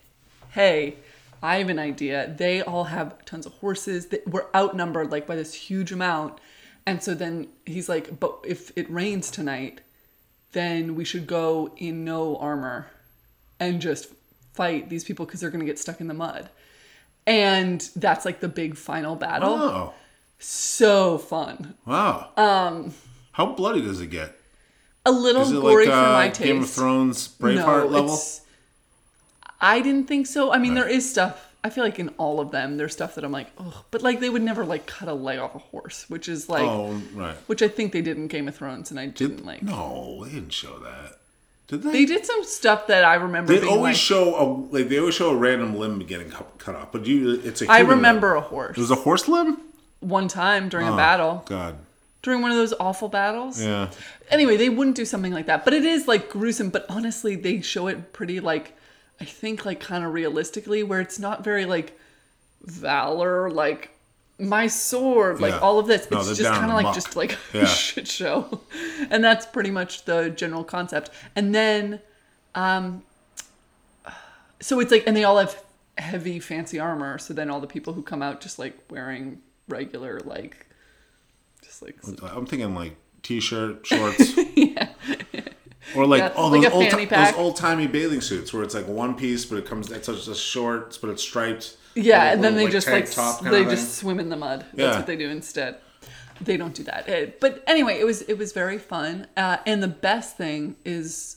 hey, 0.50 0.96
I 1.44 1.56
have 1.56 1.68
an 1.68 1.78
idea. 1.78 2.34
They 2.38 2.62
all 2.62 2.84
have 2.84 3.22
tons 3.26 3.44
of 3.44 3.52
horses 3.54 4.06
that 4.06 4.26
were 4.26 4.46
outnumbered 4.56 5.12
like 5.12 5.26
by 5.26 5.36
this 5.36 5.52
huge 5.52 5.92
amount. 5.92 6.38
And 6.86 7.02
so 7.02 7.14
then 7.14 7.48
he's 7.66 7.86
like, 7.86 8.18
but 8.18 8.38
if 8.44 8.72
it 8.76 8.90
rains 8.90 9.30
tonight, 9.30 9.82
then 10.52 10.94
we 10.94 11.04
should 11.04 11.26
go 11.26 11.70
in 11.76 12.02
no 12.02 12.36
armor 12.38 12.86
and 13.60 13.78
just 13.78 14.06
fight 14.54 14.88
these 14.88 15.04
people 15.04 15.26
because 15.26 15.40
they're 15.40 15.50
going 15.50 15.60
to 15.60 15.66
get 15.66 15.78
stuck 15.78 16.00
in 16.00 16.08
the 16.08 16.14
mud. 16.14 16.48
And 17.26 17.86
that's 17.94 18.24
like 18.24 18.40
the 18.40 18.48
big 18.48 18.74
final 18.76 19.14
battle. 19.14 19.54
Oh. 19.54 19.94
So 20.38 21.18
fun. 21.18 21.74
Wow. 21.84 22.30
Um. 22.38 22.94
How 23.32 23.46
bloody 23.52 23.82
does 23.82 24.00
it 24.00 24.08
get? 24.08 24.34
A 25.04 25.12
little 25.12 25.44
gory 25.60 25.84
like 25.86 25.94
for 25.94 26.00
my 26.00 26.28
uh, 26.28 26.32
taste. 26.32 26.40
Game 26.40 26.62
of 26.62 26.70
Thrones 26.70 27.28
Braveheart 27.28 27.90
level? 27.90 28.04
it's- 28.14 28.40
I 29.64 29.80
didn't 29.80 30.06
think 30.06 30.26
so. 30.26 30.52
I 30.52 30.58
mean, 30.58 30.74
there 30.74 30.88
is 30.88 31.08
stuff. 31.08 31.50
I 31.64 31.70
feel 31.70 31.82
like 31.82 31.98
in 31.98 32.10
all 32.18 32.40
of 32.40 32.50
them, 32.50 32.76
there's 32.76 32.92
stuff 32.92 33.14
that 33.14 33.24
I'm 33.24 33.32
like, 33.32 33.46
oh, 33.58 33.84
but 33.90 34.02
like 34.02 34.20
they 34.20 34.28
would 34.28 34.42
never 34.42 34.64
like 34.66 34.84
cut 34.86 35.08
a 35.08 35.14
leg 35.14 35.38
off 35.38 35.54
a 35.54 35.58
horse, 35.58 36.04
which 36.10 36.28
is 36.28 36.48
like, 36.48 36.62
Oh, 36.62 37.00
right. 37.14 37.34
which 37.46 37.62
I 37.62 37.68
think 37.68 37.92
they 37.92 38.02
did 38.02 38.18
in 38.18 38.28
Game 38.28 38.48
of 38.48 38.54
Thrones, 38.56 38.90
and 38.90 39.00
I 39.00 39.06
didn't 39.06 39.46
like. 39.46 39.62
No, 39.62 40.24
they 40.24 40.32
didn't 40.32 40.52
show 40.52 40.78
that. 40.80 41.18
Did 41.68 41.82
they? 41.82 41.92
They 41.92 42.04
did 42.04 42.26
some 42.26 42.44
stuff 42.44 42.86
that 42.88 43.04
I 43.06 43.14
remember. 43.14 43.58
They 43.58 43.66
always 43.66 43.94
like, 43.94 43.96
show 43.96 44.34
a 44.36 44.44
like 44.76 44.90
they 44.90 44.98
always 44.98 45.14
show 45.14 45.30
a 45.30 45.36
random 45.36 45.74
limb 45.78 46.00
getting 46.00 46.30
cut, 46.30 46.74
off, 46.74 46.92
but 46.92 47.06
you 47.06 47.40
it's 47.42 47.62
a. 47.62 47.70
I 47.72 47.80
remember 47.80 48.34
limb. 48.34 48.44
a 48.44 48.46
horse 48.46 48.76
It 48.76 48.80
was 48.80 48.90
a 48.90 48.96
horse 48.96 49.26
limb. 49.26 49.56
one 50.00 50.28
time 50.28 50.68
during 50.68 50.88
Oh, 50.88 50.92
a 50.92 50.96
battle, 50.98 51.42
God. 51.46 51.76
during 52.20 52.42
one 52.42 52.50
of 52.50 52.58
those 52.58 52.74
awful 52.78 53.08
battles. 53.08 53.62
Yeah. 53.62 53.88
Anyway, 54.28 54.58
they 54.58 54.68
wouldn't 54.68 54.96
do 54.96 55.06
something 55.06 55.32
like 55.32 55.46
that, 55.46 55.64
but 55.64 55.72
it 55.72 55.86
is 55.86 56.06
like 56.06 56.28
gruesome. 56.28 56.68
But 56.68 56.84
honestly, 56.90 57.36
they 57.36 57.62
show 57.62 57.86
it 57.86 58.12
pretty 58.12 58.40
like, 58.40 58.76
I 59.20 59.24
think 59.24 59.64
like 59.64 59.80
kind 59.80 60.04
of 60.04 60.12
realistically, 60.12 60.82
where 60.82 61.00
it's 61.00 61.18
not 61.18 61.44
very 61.44 61.64
like 61.66 61.98
valor, 62.62 63.50
like 63.50 63.90
my 64.38 64.66
sword, 64.66 65.40
like 65.40 65.52
Yeah. 65.52 65.58
all 65.60 65.78
of 65.78 65.86
this. 65.86 66.10
No, 66.10 66.18
it's 66.18 66.36
just 66.36 66.50
kind 66.50 66.70
of 66.70 66.76
like 66.76 66.84
muck. 66.84 66.94
just 66.94 67.14
like 67.16 67.38
Yeah. 67.52 67.62
a 67.62 67.66
shit 67.66 68.08
show, 68.08 68.60
and 69.10 69.22
that's 69.22 69.46
pretty 69.46 69.70
much 69.70 70.04
the 70.04 70.30
general 70.30 70.64
concept. 70.64 71.10
And 71.36 71.54
then, 71.54 72.00
um, 72.54 73.02
so 74.60 74.80
it's 74.80 74.90
like, 74.90 75.04
and 75.06 75.16
they 75.16 75.24
all 75.24 75.38
have 75.38 75.62
heavy, 75.98 76.40
fancy 76.40 76.78
armor. 76.80 77.18
So 77.18 77.32
then 77.34 77.50
all 77.50 77.60
the 77.60 77.66
people 77.68 77.92
who 77.92 78.02
come 78.02 78.22
out 78.22 78.40
just 78.40 78.58
like 78.58 78.76
wearing 78.90 79.40
regular, 79.68 80.20
like, 80.20 80.66
just 81.62 81.82
like 81.82 81.96
I'm 82.22 82.46
thinking 82.46 82.74
like 82.74 82.96
t-shirt, 83.22 83.86
shorts. 83.86 84.32
Or 85.96 86.06
like 86.06 86.18
Yeah, 86.20 86.32
oh 86.36 86.48
like 86.48 86.62
those 86.72 86.92
old, 86.92 87.08
those 87.08 87.34
old 87.34 87.56
timey 87.56 87.86
bathing 87.86 88.20
suits 88.20 88.52
where 88.52 88.62
it's 88.62 88.74
like 88.74 88.86
one 88.88 89.14
piece 89.14 89.44
but 89.44 89.56
it 89.58 89.66
comes 89.66 89.90
it's 89.90 90.06
just 90.06 90.42
shorts 90.42 90.98
but 90.98 91.10
it's 91.10 91.22
striped. 91.22 91.76
Yeah, 91.94 92.32
and 92.32 92.42
then 92.42 92.54
they 92.54 92.64
little, 92.64 92.72
just 92.72 92.88
like 92.88 93.10
top 93.10 93.40
they 93.42 93.64
just 93.64 93.94
swim 93.98 94.18
in 94.18 94.28
the 94.28 94.36
mud. 94.36 94.60
That's 94.74 94.78
Yeah. 94.78 94.96
what 94.96 95.06
they 95.06 95.16
do 95.16 95.28
instead. 95.30 95.76
They 96.40 96.56
don't 96.56 96.74
do 96.74 96.82
that. 96.84 97.08
Eh, 97.08 97.26
But 97.40 97.62
anyway, 97.66 98.00
it 98.00 98.04
was 98.04 98.22
it 98.22 98.36
was 98.38 98.52
very 98.52 98.78
fun. 98.78 99.28
Uh, 99.36 99.58
and 99.66 99.80
the 99.82 99.88
best 99.88 100.36
thing 100.36 100.74
is, 100.84 101.36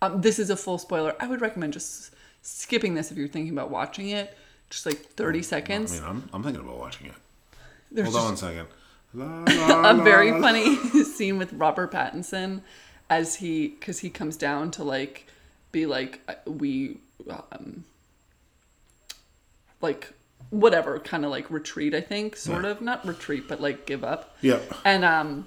um, 0.00 0.20
this 0.20 0.40
is 0.40 0.50
a 0.50 0.56
full 0.56 0.78
spoiler. 0.78 1.14
I 1.20 1.28
would 1.28 1.40
recommend 1.40 1.72
just 1.74 2.10
skipping 2.42 2.94
this 2.94 3.12
if 3.12 3.16
you're 3.16 3.28
thinking 3.28 3.52
about 3.52 3.70
watching 3.70 4.08
it. 4.08 4.36
Just 4.68 4.84
like 4.86 4.98
30 4.98 5.38
I 5.38 5.42
seconds. 5.42 5.92
mean, 6.00 6.08
I'm, 6.08 6.28
I'm 6.32 6.42
thinking 6.42 6.62
about 6.64 6.78
watching 6.78 7.06
it. 7.06 7.14
There's 7.92 8.08
Hold 8.08 8.18
on 8.20 8.24
one 8.24 8.36
second. 8.36 8.66
La, 9.14 9.44
la, 9.46 9.90
a 9.90 10.02
very 10.02 10.32
la. 10.32 10.40
funny 10.40 10.74
scene 11.04 11.36
with 11.38 11.52
Robert 11.52 11.92
Pattinson 11.92 12.62
as 13.18 13.34
he 13.36 13.68
because 13.68 13.98
he 14.00 14.08
comes 14.10 14.36
down 14.38 14.70
to 14.70 14.82
like 14.82 15.26
be 15.70 15.84
like 15.86 16.20
uh, 16.28 16.34
we 16.46 16.96
um 17.52 17.84
like 19.80 20.12
whatever 20.50 20.98
kind 20.98 21.24
of 21.24 21.30
like 21.30 21.50
retreat 21.50 21.94
I 21.94 22.00
think 22.00 22.36
sort 22.36 22.64
Yeah. 22.64 22.70
of. 22.70 22.80
Not 22.80 23.06
retreat 23.06 23.44
but 23.48 23.60
like 23.60 23.86
give 23.86 24.02
up. 24.04 24.36
Yeah. 24.40 24.60
and 24.84 25.04
um 25.04 25.46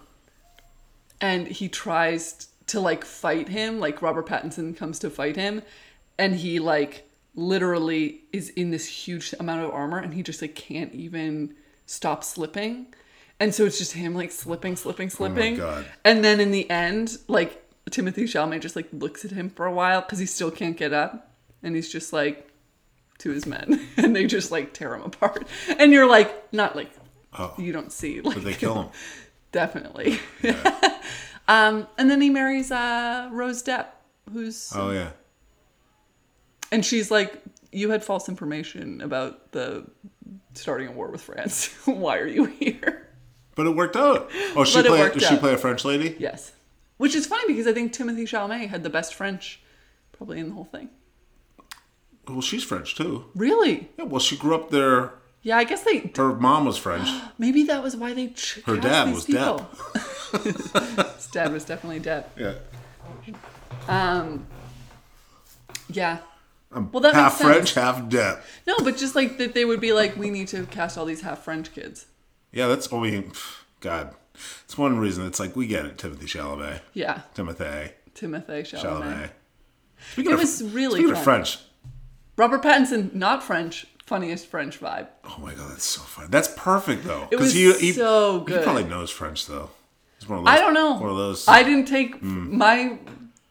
and 1.21 1.47
he 1.47 1.69
tries 1.69 2.47
to 2.67 2.79
like 2.79 3.03
fight 3.05 3.49
him. 3.49 3.79
Like 3.79 4.01
Robert 4.01 4.27
Pattinson 4.27 4.75
comes 4.75 4.99
to 4.99 5.09
fight 5.09 5.35
him. 5.35 5.61
And 6.17 6.35
he 6.35 6.59
like 6.59 7.09
literally 7.35 8.21
is 8.31 8.49
in 8.49 8.71
this 8.71 8.85
huge 8.87 9.33
amount 9.39 9.61
of 9.65 9.71
armor 9.71 9.97
and 9.97 10.13
he 10.13 10.23
just 10.23 10.41
like 10.41 10.55
can't 10.55 10.93
even 10.93 11.53
stop 11.85 12.23
slipping 12.23 12.87
and 13.39 13.53
so 13.53 13.65
it's 13.65 13.77
just 13.77 13.93
him 13.93 14.15
like 14.15 14.31
slipping 14.31 14.75
slipping 14.75 15.09
slipping 15.09 15.57
God. 15.57 15.85
and 16.03 16.23
then 16.23 16.39
in 16.39 16.51
the 16.51 16.69
end 16.69 17.17
like 17.27 17.61
Timothy 17.91 18.23
Chalamet 18.23 18.61
just 18.61 18.75
like 18.75 18.87
looks 18.91 19.23
at 19.25 19.31
him 19.31 19.49
for 19.49 19.65
a 19.65 19.71
while 19.71 20.01
because 20.01 20.19
he 20.19 20.25
still 20.25 20.51
can't 20.51 20.75
get 20.77 20.93
up 20.93 21.31
and 21.61 21.75
he's 21.75 21.91
just 21.91 22.13
like 22.13 22.49
to 23.19 23.31
his 23.31 23.45
men 23.45 23.85
and 23.97 24.15
they 24.15 24.25
just 24.25 24.51
like 24.51 24.73
tear 24.73 24.95
him 24.95 25.01
apart 25.03 25.47
and 25.79 25.91
you're 25.93 26.07
like 26.07 26.51
not 26.53 26.75
like 26.75 26.89
Oh. 27.37 27.53
you 27.57 27.73
don't 27.73 27.91
see 27.91 28.21
like 28.21 28.35
But 28.35 28.43
they 28.45 28.53
kill 28.53 28.83
him. 28.83 28.89
definitely 29.51 30.19
um 31.47 31.87
and 31.97 32.09
then 32.09 32.21
he 32.21 32.29
marries 32.29 32.71
uh 32.71 33.29
rose 33.31 33.61
depp 33.63 33.87
who's 34.31 34.71
Oh 34.75 34.91
yeah. 34.91 35.09
and 36.71 36.85
she's 36.85 37.11
like 37.11 37.41
you 37.71 37.89
had 37.91 38.03
false 38.03 38.29
information 38.29 39.01
about 39.01 39.51
the 39.51 39.85
starting 40.53 40.87
a 40.87 40.91
war 40.91 41.09
with 41.09 41.21
france 41.21 41.73
why 41.85 42.17
are 42.17 42.27
you 42.27 42.45
here 42.45 43.04
But 43.55 43.65
it 43.67 43.75
worked 43.75 43.95
out. 43.95 44.29
Oh, 44.55 44.63
she 44.65 44.75
But 44.79 44.85
it 44.85 44.89
play. 44.89 45.09
Did 45.11 45.21
she 45.23 45.37
play 45.37 45.53
a 45.53 45.57
French 45.57 45.83
lady? 45.85 46.15
yes 46.19 46.51
which 46.97 47.13
is 47.13 47.27
funny 47.27 47.43
because 47.47 47.67
i 47.67 47.73
think 47.73 47.91
timothée 47.93 48.23
chalamet 48.23 48.69
had 48.69 48.81
the 48.83 48.89
best 48.89 49.13
french 49.13 49.59
probably 50.13 50.39
in 50.39 50.47
the 50.47 50.55
whole 50.55 50.63
thing 50.63 50.87
Well, 52.25 52.39
she's 52.41 52.63
French 52.63 52.95
too. 52.95 53.25
really 53.35 53.89
Yeah. 53.97 54.05
Well, 54.05 54.19
she 54.21 54.37
grew 54.37 54.55
up 54.55 54.69
there. 54.69 55.11
yeah 55.41 55.57
i 55.57 55.65
guess 55.65 55.83
they 55.83 56.09
Her 56.15 56.33
mom 56.33 56.63
was 56.65 56.77
French. 56.77 57.09
maybe 57.37 57.63
that 57.63 57.83
was 57.83 57.97
why 57.97 58.13
they 58.13 58.27
ch- 58.29 58.61
Her 58.65 58.77
dad 58.77 59.13
was 59.13 59.25
people. 59.25 59.67
his 60.43 61.27
dad 61.33 61.51
was 61.51 61.65
definitely 61.65 61.99
depp 61.99 62.25
Yeah. 62.37 62.53
Um. 63.89 64.47
yeah 65.89 66.19
well 66.71 67.01
that 67.01 67.13
half. 67.13 67.37
French, 67.39 67.73
half 67.73 68.07
deaf. 68.09 68.45
No, 68.67 68.75
but 68.83 68.97
just 68.97 69.15
like 69.15 69.37
that 69.37 69.53
they 69.53 69.63
would 69.63 69.79
be 69.79 69.93
like, 69.93 70.17
we 70.17 70.29
need 70.29 70.47
to 70.49 70.65
cast 70.65 70.97
all 70.97 71.05
these 71.05 71.21
half 71.21 71.41
French 71.43 71.73
kids. 71.73 72.05
Yeah, 72.55 72.67
that's 72.67 72.91
we. 72.91 73.23
God, 73.81 74.15
it's 74.63 74.77
one 74.77 74.97
reason. 74.97 75.27
It's 75.27 75.39
like 75.39 75.55
we 75.55 75.67
get 75.67 75.85
it. 75.85 75.97
Timothée 75.97 76.23
Chalamet. 76.25 76.79
Yeah, 76.93 77.21
Timothée 77.35 77.91
Timothée 78.15 78.63
Chalamet. 78.63 78.81
Chalamet. 78.81 79.29
Speaking 80.13 80.31
It 80.31 80.33
of, 80.35 80.39
was 80.39 80.63
really 80.63 80.95
speaking 81.01 81.11
of 81.11 81.17
fun. 81.17 81.23
French. 81.23 81.59
Robert 82.37 82.61
Pattinson, 82.63 83.13
not 83.13 83.43
French, 83.43 83.85
funniest 84.05 84.47
French 84.47 84.79
vibe. 84.79 85.07
Oh 85.25 85.37
my 85.41 85.53
god, 85.53 85.71
that's 85.71 85.85
so 85.85 86.01
funny. 86.01 86.27
That's 86.29 86.47
perfect 86.57 87.03
though. 87.05 87.27
It 87.31 87.39
was 87.39 87.53
he, 87.53 87.71
he, 87.73 87.91
so 87.93 88.43
He 88.47 88.57
probably 88.59 88.83
knows 88.83 89.09
French 89.11 89.45
though. 89.47 89.69
He's 90.19 90.27
one 90.29 90.39
of 90.39 90.45
those, 90.45 90.53
I 90.53 90.57
don't 90.59 90.73
know. 90.73 90.93
One 90.95 91.09
of 91.09 91.17
those. 91.17 91.47
I 91.47 91.63
didn't 91.63 91.85
take 91.85 92.15
Hmm. 92.19 92.57
my 92.57 92.97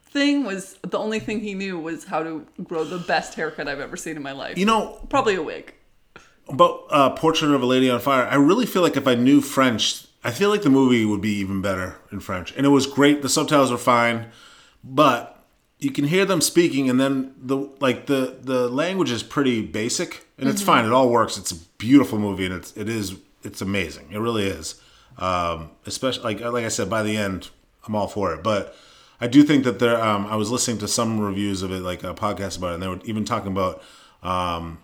thing 0.04 0.44
was 0.44 0.78
the 0.82 0.98
only 0.98 1.18
thing 1.18 1.40
he 1.40 1.54
knew 1.54 1.78
was 1.78 2.04
how 2.04 2.22
to 2.22 2.46
grow 2.62 2.84
the 2.84 2.98
best 2.98 3.34
haircut 3.34 3.68
I've 3.68 3.80
ever 3.80 3.96
seen 3.96 4.16
in 4.16 4.22
my 4.22 4.32
life. 4.32 4.56
you 4.56 4.64
know, 4.66 4.98
Probably 5.10 5.34
a 5.34 5.42
wig. 5.42 5.74
About 6.48 6.84
uh, 6.90 7.10
Portrait 7.10 7.50
of 7.50 7.62
a 7.62 7.66
Lady 7.66 7.90
on 7.90 8.00
Fire, 8.00 8.26
I 8.26 8.36
really 8.36 8.66
feel 8.66 8.82
like 8.82 8.96
if 8.96 9.06
I 9.06 9.14
knew 9.14 9.40
French, 9.40 10.06
I 10.22 10.30
feel 10.30 10.50
like 10.50 10.62
the 10.62 10.70
movie 10.70 11.04
would 11.04 11.20
be 11.20 11.34
even 11.34 11.62
better 11.62 11.96
in 12.12 12.20
French. 12.20 12.54
And 12.56 12.66
it 12.66 12.70
was 12.70 12.86
great. 12.86 13.22
The 13.22 13.28
subtitles 13.28 13.70
were 13.70 13.78
fine, 13.78 14.30
but 14.82 15.34
you 15.78 15.90
can 15.90 16.04
hear 16.04 16.24
them 16.24 16.40
speaking, 16.40 16.88
and 16.88 16.98
then 16.98 17.34
the 17.36 17.56
like 17.80 18.06
the 18.06 18.38
the 18.40 18.68
language 18.68 19.10
is 19.10 19.22
pretty 19.22 19.60
basic, 19.60 20.26
and 20.38 20.48
it's 20.48 20.62
fine. 20.62 20.84
It 20.84 20.92
all 20.92 21.10
works. 21.10 21.36
It's 21.36 21.52
a 21.52 21.56
beautiful 21.78 22.18
movie, 22.18 22.46
and 22.46 22.54
it's 22.54 22.74
it 22.76 22.88
is 22.88 23.16
it's 23.42 23.60
amazing. 23.60 24.08
It 24.10 24.18
really 24.18 24.46
is. 24.46 24.80
Um, 25.18 25.70
especially 25.84 26.22
like 26.24 26.40
like 26.40 26.64
I 26.64 26.68
said, 26.68 26.88
by 26.88 27.02
the 27.02 27.16
end, 27.16 27.50
I'm 27.86 27.94
all 27.94 28.08
for 28.08 28.34
it. 28.34 28.42
But 28.42 28.74
I 29.20 29.26
do 29.26 29.42
think 29.42 29.64
that 29.64 29.78
there. 29.78 30.02
Um, 30.02 30.26
I 30.26 30.36
was 30.36 30.50
listening 30.50 30.78
to 30.78 30.88
some 30.88 31.20
reviews 31.20 31.62
of 31.62 31.70
it, 31.70 31.80
like 31.80 32.02
a 32.02 32.14
podcast 32.14 32.56
about 32.56 32.70
it, 32.70 32.74
and 32.74 32.82
they 32.82 32.88
were 32.88 33.00
even 33.04 33.24
talking 33.24 33.52
about. 33.52 33.82
Um, 34.22 34.78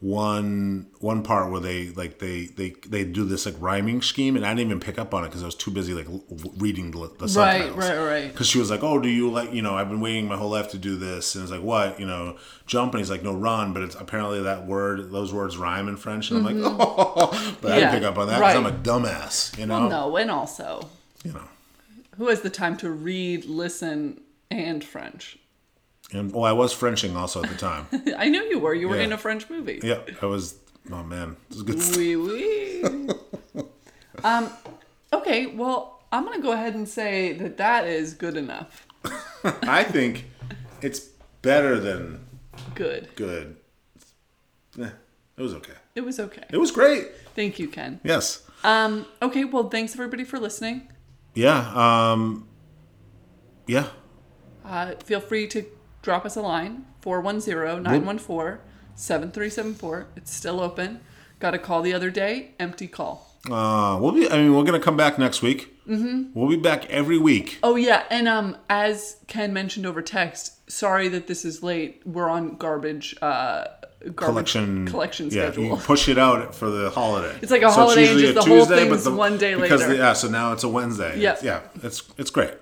one 0.00 0.86
one 0.98 1.22
part 1.22 1.50
where 1.52 1.60
they 1.60 1.90
like 1.90 2.18
they 2.20 2.46
they 2.46 2.70
they 2.88 3.04
do 3.04 3.24
this 3.24 3.44
like 3.44 3.54
rhyming 3.60 4.00
scheme 4.00 4.34
and 4.34 4.46
I 4.46 4.50
didn't 4.54 4.66
even 4.68 4.80
pick 4.80 4.98
up 4.98 5.12
on 5.12 5.24
it 5.24 5.28
because 5.28 5.42
I 5.42 5.46
was 5.46 5.54
too 5.54 5.70
busy 5.70 5.92
like 5.92 6.06
l- 6.08 6.24
reading 6.56 6.90
the, 6.90 7.10
the 7.18 7.28
subtitles. 7.28 7.76
right, 7.76 7.98
right. 7.98 8.32
Because 8.32 8.46
she 8.48 8.58
was 8.58 8.70
like, 8.70 8.82
"Oh, 8.82 8.98
do 8.98 9.08
you 9.10 9.30
like 9.30 9.52
you 9.52 9.60
know 9.60 9.74
I've 9.76 9.90
been 9.90 10.00
waiting 10.00 10.26
my 10.26 10.36
whole 10.36 10.48
life 10.50 10.70
to 10.70 10.78
do 10.78 10.96
this," 10.96 11.34
and 11.34 11.42
it's 11.42 11.52
like, 11.52 11.62
"What 11.62 12.00
you 12.00 12.06
know 12.06 12.38
jump?" 12.66 12.94
And 12.94 13.00
he's 13.00 13.10
like, 13.10 13.22
"No, 13.22 13.34
run," 13.34 13.74
but 13.74 13.82
it's 13.82 13.94
apparently 13.94 14.42
that 14.42 14.66
word 14.66 15.10
those 15.12 15.34
words 15.34 15.56
rhyme 15.58 15.86
in 15.86 15.96
French, 15.98 16.30
and 16.30 16.38
I'm 16.38 16.44
like, 16.56 16.64
"Oh," 16.66 17.56
but 17.60 17.72
I 17.72 17.74
Mm-hmm. 17.74 17.80
Didn't 17.80 17.90
pick 17.92 18.02
up 18.04 18.18
on 18.18 18.26
that 18.28 18.38
because 18.38 18.56
I'm 18.56 18.66
a 18.66 18.72
dumbass, 18.72 19.58
you 19.58 19.66
know. 19.66 19.80
Well, 19.80 19.90
no, 19.90 20.16
and 20.16 20.30
also, 20.30 20.88
You 21.24 21.32
know, 21.34 21.48
who 22.16 22.28
has 22.28 22.40
the 22.40 22.50
time 22.50 22.76
to 22.78 22.90
read, 22.90 23.44
listen, 23.44 24.20
and 24.50 24.82
French? 24.82 25.38
And 26.12 26.32
well, 26.32 26.44
I 26.44 26.52
was 26.52 26.72
Frenching 26.72 27.16
also 27.16 27.42
at 27.42 27.50
the 27.50 27.56
time. 27.56 27.86
I 28.18 28.28
knew 28.28 28.42
you 28.44 28.58
were. 28.58 28.74
You 28.74 28.88
were 28.88 28.96
Yeah. 28.96 29.04
in 29.04 29.12
a 29.12 29.18
French 29.18 29.48
movie. 29.50 29.80
yeah, 29.82 30.00
I 30.22 30.26
was. 30.26 30.56
Oh 30.90 31.02
man, 31.04 31.36
this 31.48 31.58
is 31.58 31.62
good. 31.62 31.96
Wee 31.96 32.16
wee. 32.16 33.08
um, 34.24 34.50
okay, 35.12 35.46
well, 35.46 36.02
I'm 36.12 36.24
gonna 36.24 36.40
go 36.42 36.52
ahead 36.52 36.74
and 36.74 36.88
say 36.88 37.32
that 37.34 37.56
that 37.58 37.86
is 37.86 38.14
good 38.14 38.36
enough. 38.36 38.86
I 39.62 39.84
think 39.84 40.26
it's 40.82 41.00
better 41.42 41.78
than 41.80 42.26
Good. 42.74 43.08
good. 43.16 43.56
Eh, 44.80 44.88
it 45.36 45.42
was 45.42 45.54
okay. 45.54 45.72
It 45.94 46.02
was 46.02 46.20
okay. 46.20 46.44
It 46.50 46.56
was 46.58 46.70
great. 46.70 47.08
Thank 47.34 47.58
you, 47.58 47.68
Ken. 47.68 48.00
Yes. 48.04 48.42
Um, 48.62 49.06
okay, 49.22 49.44
well, 49.44 49.68
thanks 49.70 49.94
everybody 49.94 50.24
for 50.24 50.38
listening. 50.38 50.88
Yeah. 51.34 51.70
Um. 51.74 52.46
Yeah. 53.66 53.86
Uh, 54.64 54.94
feel 55.04 55.20
free 55.20 55.46
to 55.48 55.64
drop 56.02 56.24
us 56.24 56.36
a 56.36 56.40
line 56.42 56.84
410 57.02 57.82
914 57.82 58.58
7374. 58.94 60.06
It's 60.16 60.34
still 60.34 60.60
open. 60.60 61.00
Got 61.38 61.54
a 61.54 61.58
call 61.58 61.80
the 61.82 61.94
other 61.94 62.10
day, 62.10 62.52
empty 62.58 62.86
call. 62.86 63.26
Uh, 63.50 63.98
we'll 64.00 64.12
be. 64.12 64.30
I 64.30 64.36
mean, 64.36 64.54
we're 64.54 64.64
gonna 64.64 64.78
come 64.78 64.98
back 64.98 65.18
next 65.18 65.40
week. 65.40 65.74
Mm-hmm. 65.88 66.32
We'll 66.38 66.50
be 66.50 66.56
back 66.56 66.84
every 66.90 67.16
week. 67.16 67.58
Oh 67.62 67.76
yeah, 67.76 68.04
and 68.10 68.28
um, 68.28 68.56
as 68.68 69.16
Ken 69.26 69.54
mentioned 69.54 69.86
over 69.86 70.02
text, 70.02 70.70
sorry 70.70 71.08
that 71.08 71.26
this 71.26 71.46
is 71.46 71.62
late. 71.62 72.02
We're 72.04 72.28
on 72.28 72.56
garbage, 72.56 73.16
uh, 73.22 73.64
garbage 74.14 74.16
Collection. 74.52 74.86
collection 74.86 75.26
Yeah, 75.30 75.44
schedule. 75.50 75.64
you 75.64 75.76
push 75.76 76.06
it 76.10 76.18
out 76.18 76.54
for 76.54 76.68
the 76.68 76.90
holiday. 76.90 77.34
It's 77.40 77.50
like 77.50 77.62
a 77.62 77.70
So 77.70 77.76
holiday 77.80 78.08
and 78.10 78.20
usually 78.20 78.34
just 78.34 78.46
a 78.46 78.50
the 78.50 78.54
whole 78.54 78.66
Tuesday, 78.66 78.88
but 78.90 79.00
thing's 79.00 79.08
one 79.16 79.38
day 79.38 79.54
because 79.54 79.80
later. 79.80 79.92
The, 79.94 79.98
yeah. 79.98 80.12
So 80.12 80.28
now 80.28 80.52
it's 80.52 80.64
a 80.64 80.68
Wednesday. 80.68 81.18
Yeah. 81.18 81.30
It's- 81.32 81.42
Yeah. 81.42 81.60
It's 81.82 82.02
it's 82.18 82.30
great. 82.30 82.52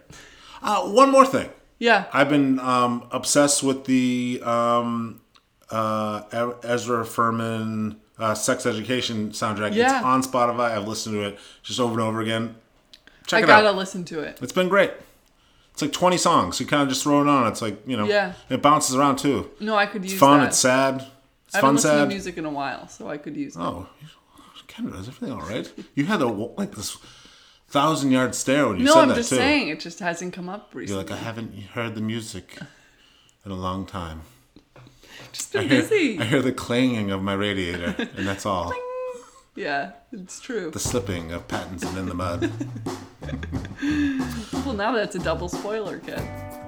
Uh, 0.62 0.82
one 0.90 1.10
more 1.10 1.26
thing. 1.26 1.50
Yeah, 1.78 2.06
I've 2.12 2.28
been 2.28 2.58
um, 2.60 3.06
obsessed 3.10 3.62
with 3.62 3.84
the 3.84 4.40
um, 4.44 5.20
uh, 5.70 6.22
Ezra 6.62 7.04
Furman 7.04 7.96
uh, 8.18 8.34
sex 8.34 8.66
education 8.66 9.30
soundtrack. 9.30 9.74
Yeah. 9.74 9.96
It's 9.98 10.04
on 10.04 10.22
Spotify. 10.22 10.72
I've 10.76 10.88
listened 10.88 11.14
to 11.14 11.22
it 11.22 11.38
just 11.62 11.78
over 11.80 11.92
and 11.92 12.00
over 12.02 12.20
again. 12.20 12.56
Check 13.26 13.40
I 13.40 13.42
it 13.44 13.46
gotta 13.46 13.68
out. 13.68 13.76
listen 13.76 14.04
to 14.06 14.20
it. 14.20 14.38
It's 14.42 14.52
been 14.52 14.68
great. 14.68 14.92
It's 15.72 15.82
like 15.82 15.92
20 15.92 16.16
songs. 16.16 16.58
You 16.58 16.66
kind 16.66 16.82
of 16.82 16.88
just 16.88 17.02
throw 17.04 17.20
it 17.22 17.28
on. 17.28 17.46
It's 17.46 17.62
like, 17.62 17.86
you 17.86 17.96
know, 17.96 18.06
Yeah. 18.06 18.32
it 18.50 18.60
bounces 18.62 18.96
around 18.96 19.16
too. 19.18 19.50
No, 19.60 19.76
I 19.76 19.86
could 19.86 20.02
use 20.02 20.12
It's 20.14 20.20
fun. 20.20 20.40
that. 20.40 20.48
It's 20.48 20.58
sad. 20.58 21.06
It's 21.46 21.54
I 21.54 21.58
haven't 21.58 21.68
fun, 21.68 21.74
listened 21.76 22.00
to 22.00 22.06
music 22.08 22.36
in 22.38 22.44
a 22.44 22.50
while, 22.50 22.88
so 22.88 23.08
I 23.08 23.16
could 23.16 23.36
use 23.36 23.54
it. 23.54 23.60
Oh, 23.60 23.86
Canada, 24.66 24.98
is 24.98 25.08
everything 25.08 25.32
all 25.32 25.46
right? 25.46 25.70
You 25.94 26.04
had 26.06 26.20
a, 26.20 26.26
like 26.26 26.72
this 26.74 26.96
thousand 27.68 28.10
yard 28.10 28.34
stare 28.34 28.68
when 28.68 28.78
you 28.80 28.86
said 28.86 28.94
that. 28.94 28.94
no, 28.94 28.94
said 28.94 29.02
I'm 29.02 29.08
that 29.08 29.14
just 29.16 29.28
too. 29.30 29.36
saying 29.36 29.68
it 29.68 29.80
just 29.80 29.98
hasn't 30.00 30.32
come 30.32 30.48
up 30.48 30.70
recently. 30.74 31.02
You're 31.02 31.04
like, 31.10 31.12
I 31.20 31.22
haven't 31.22 31.54
heard 31.74 31.94
the 31.94 32.00
music 32.00 32.58
in 33.44 33.50
a 33.52 33.56
long 33.56 33.86
time. 33.86 34.22
just 35.32 35.54
I 35.54 35.62
hear, 35.62 35.82
busy. 35.82 36.18
I 36.18 36.24
hear 36.24 36.42
the 36.42 36.52
clanging 36.52 37.10
of 37.10 37.22
my 37.22 37.34
radiator, 37.34 37.94
and 38.16 38.26
that's 38.26 38.46
all. 38.46 38.72
Yeah, 39.56 39.90
it's 40.12 40.38
true. 40.40 40.70
The 40.70 40.78
slipping 40.78 41.32
of 41.32 41.48
Pattinson 41.48 41.96
in 41.96 42.06
the 42.06 42.14
mud. 42.14 42.48
Well, 44.64 44.74
now 44.74 44.92
that's 44.92 45.16
a 45.16 45.18
double 45.18 45.48
spoiler, 45.48 45.98
kid. 45.98 46.20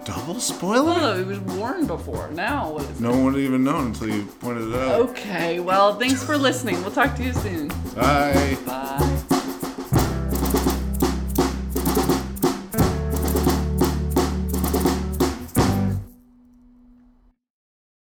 Double 0.05 0.41
spoiler? 0.41 0.95
Oh, 0.97 1.21
it 1.21 1.27
was 1.27 1.39
warned 1.41 1.87
before. 1.87 2.31
Now 2.33 2.73
what 2.73 2.83
is 2.83 2.91
it? 2.91 3.01
No 3.01 3.11
one 3.11 3.25
would 3.27 3.35
have 3.35 3.43
even 3.43 3.63
known 3.63 3.87
until 3.89 4.09
you 4.09 4.25
pointed 4.25 4.69
it 4.69 4.75
out. 4.75 5.01
Okay, 5.11 5.61
well, 5.61 5.99
thanks 5.99 6.25
for 6.25 6.37
listening. 6.37 6.81
We'll 6.83 6.91
talk 6.93 7.15
to 7.17 7.23
you 7.23 7.33
soon. 7.33 7.69
Bye. 7.95 8.57
Bye. 8.67 9.23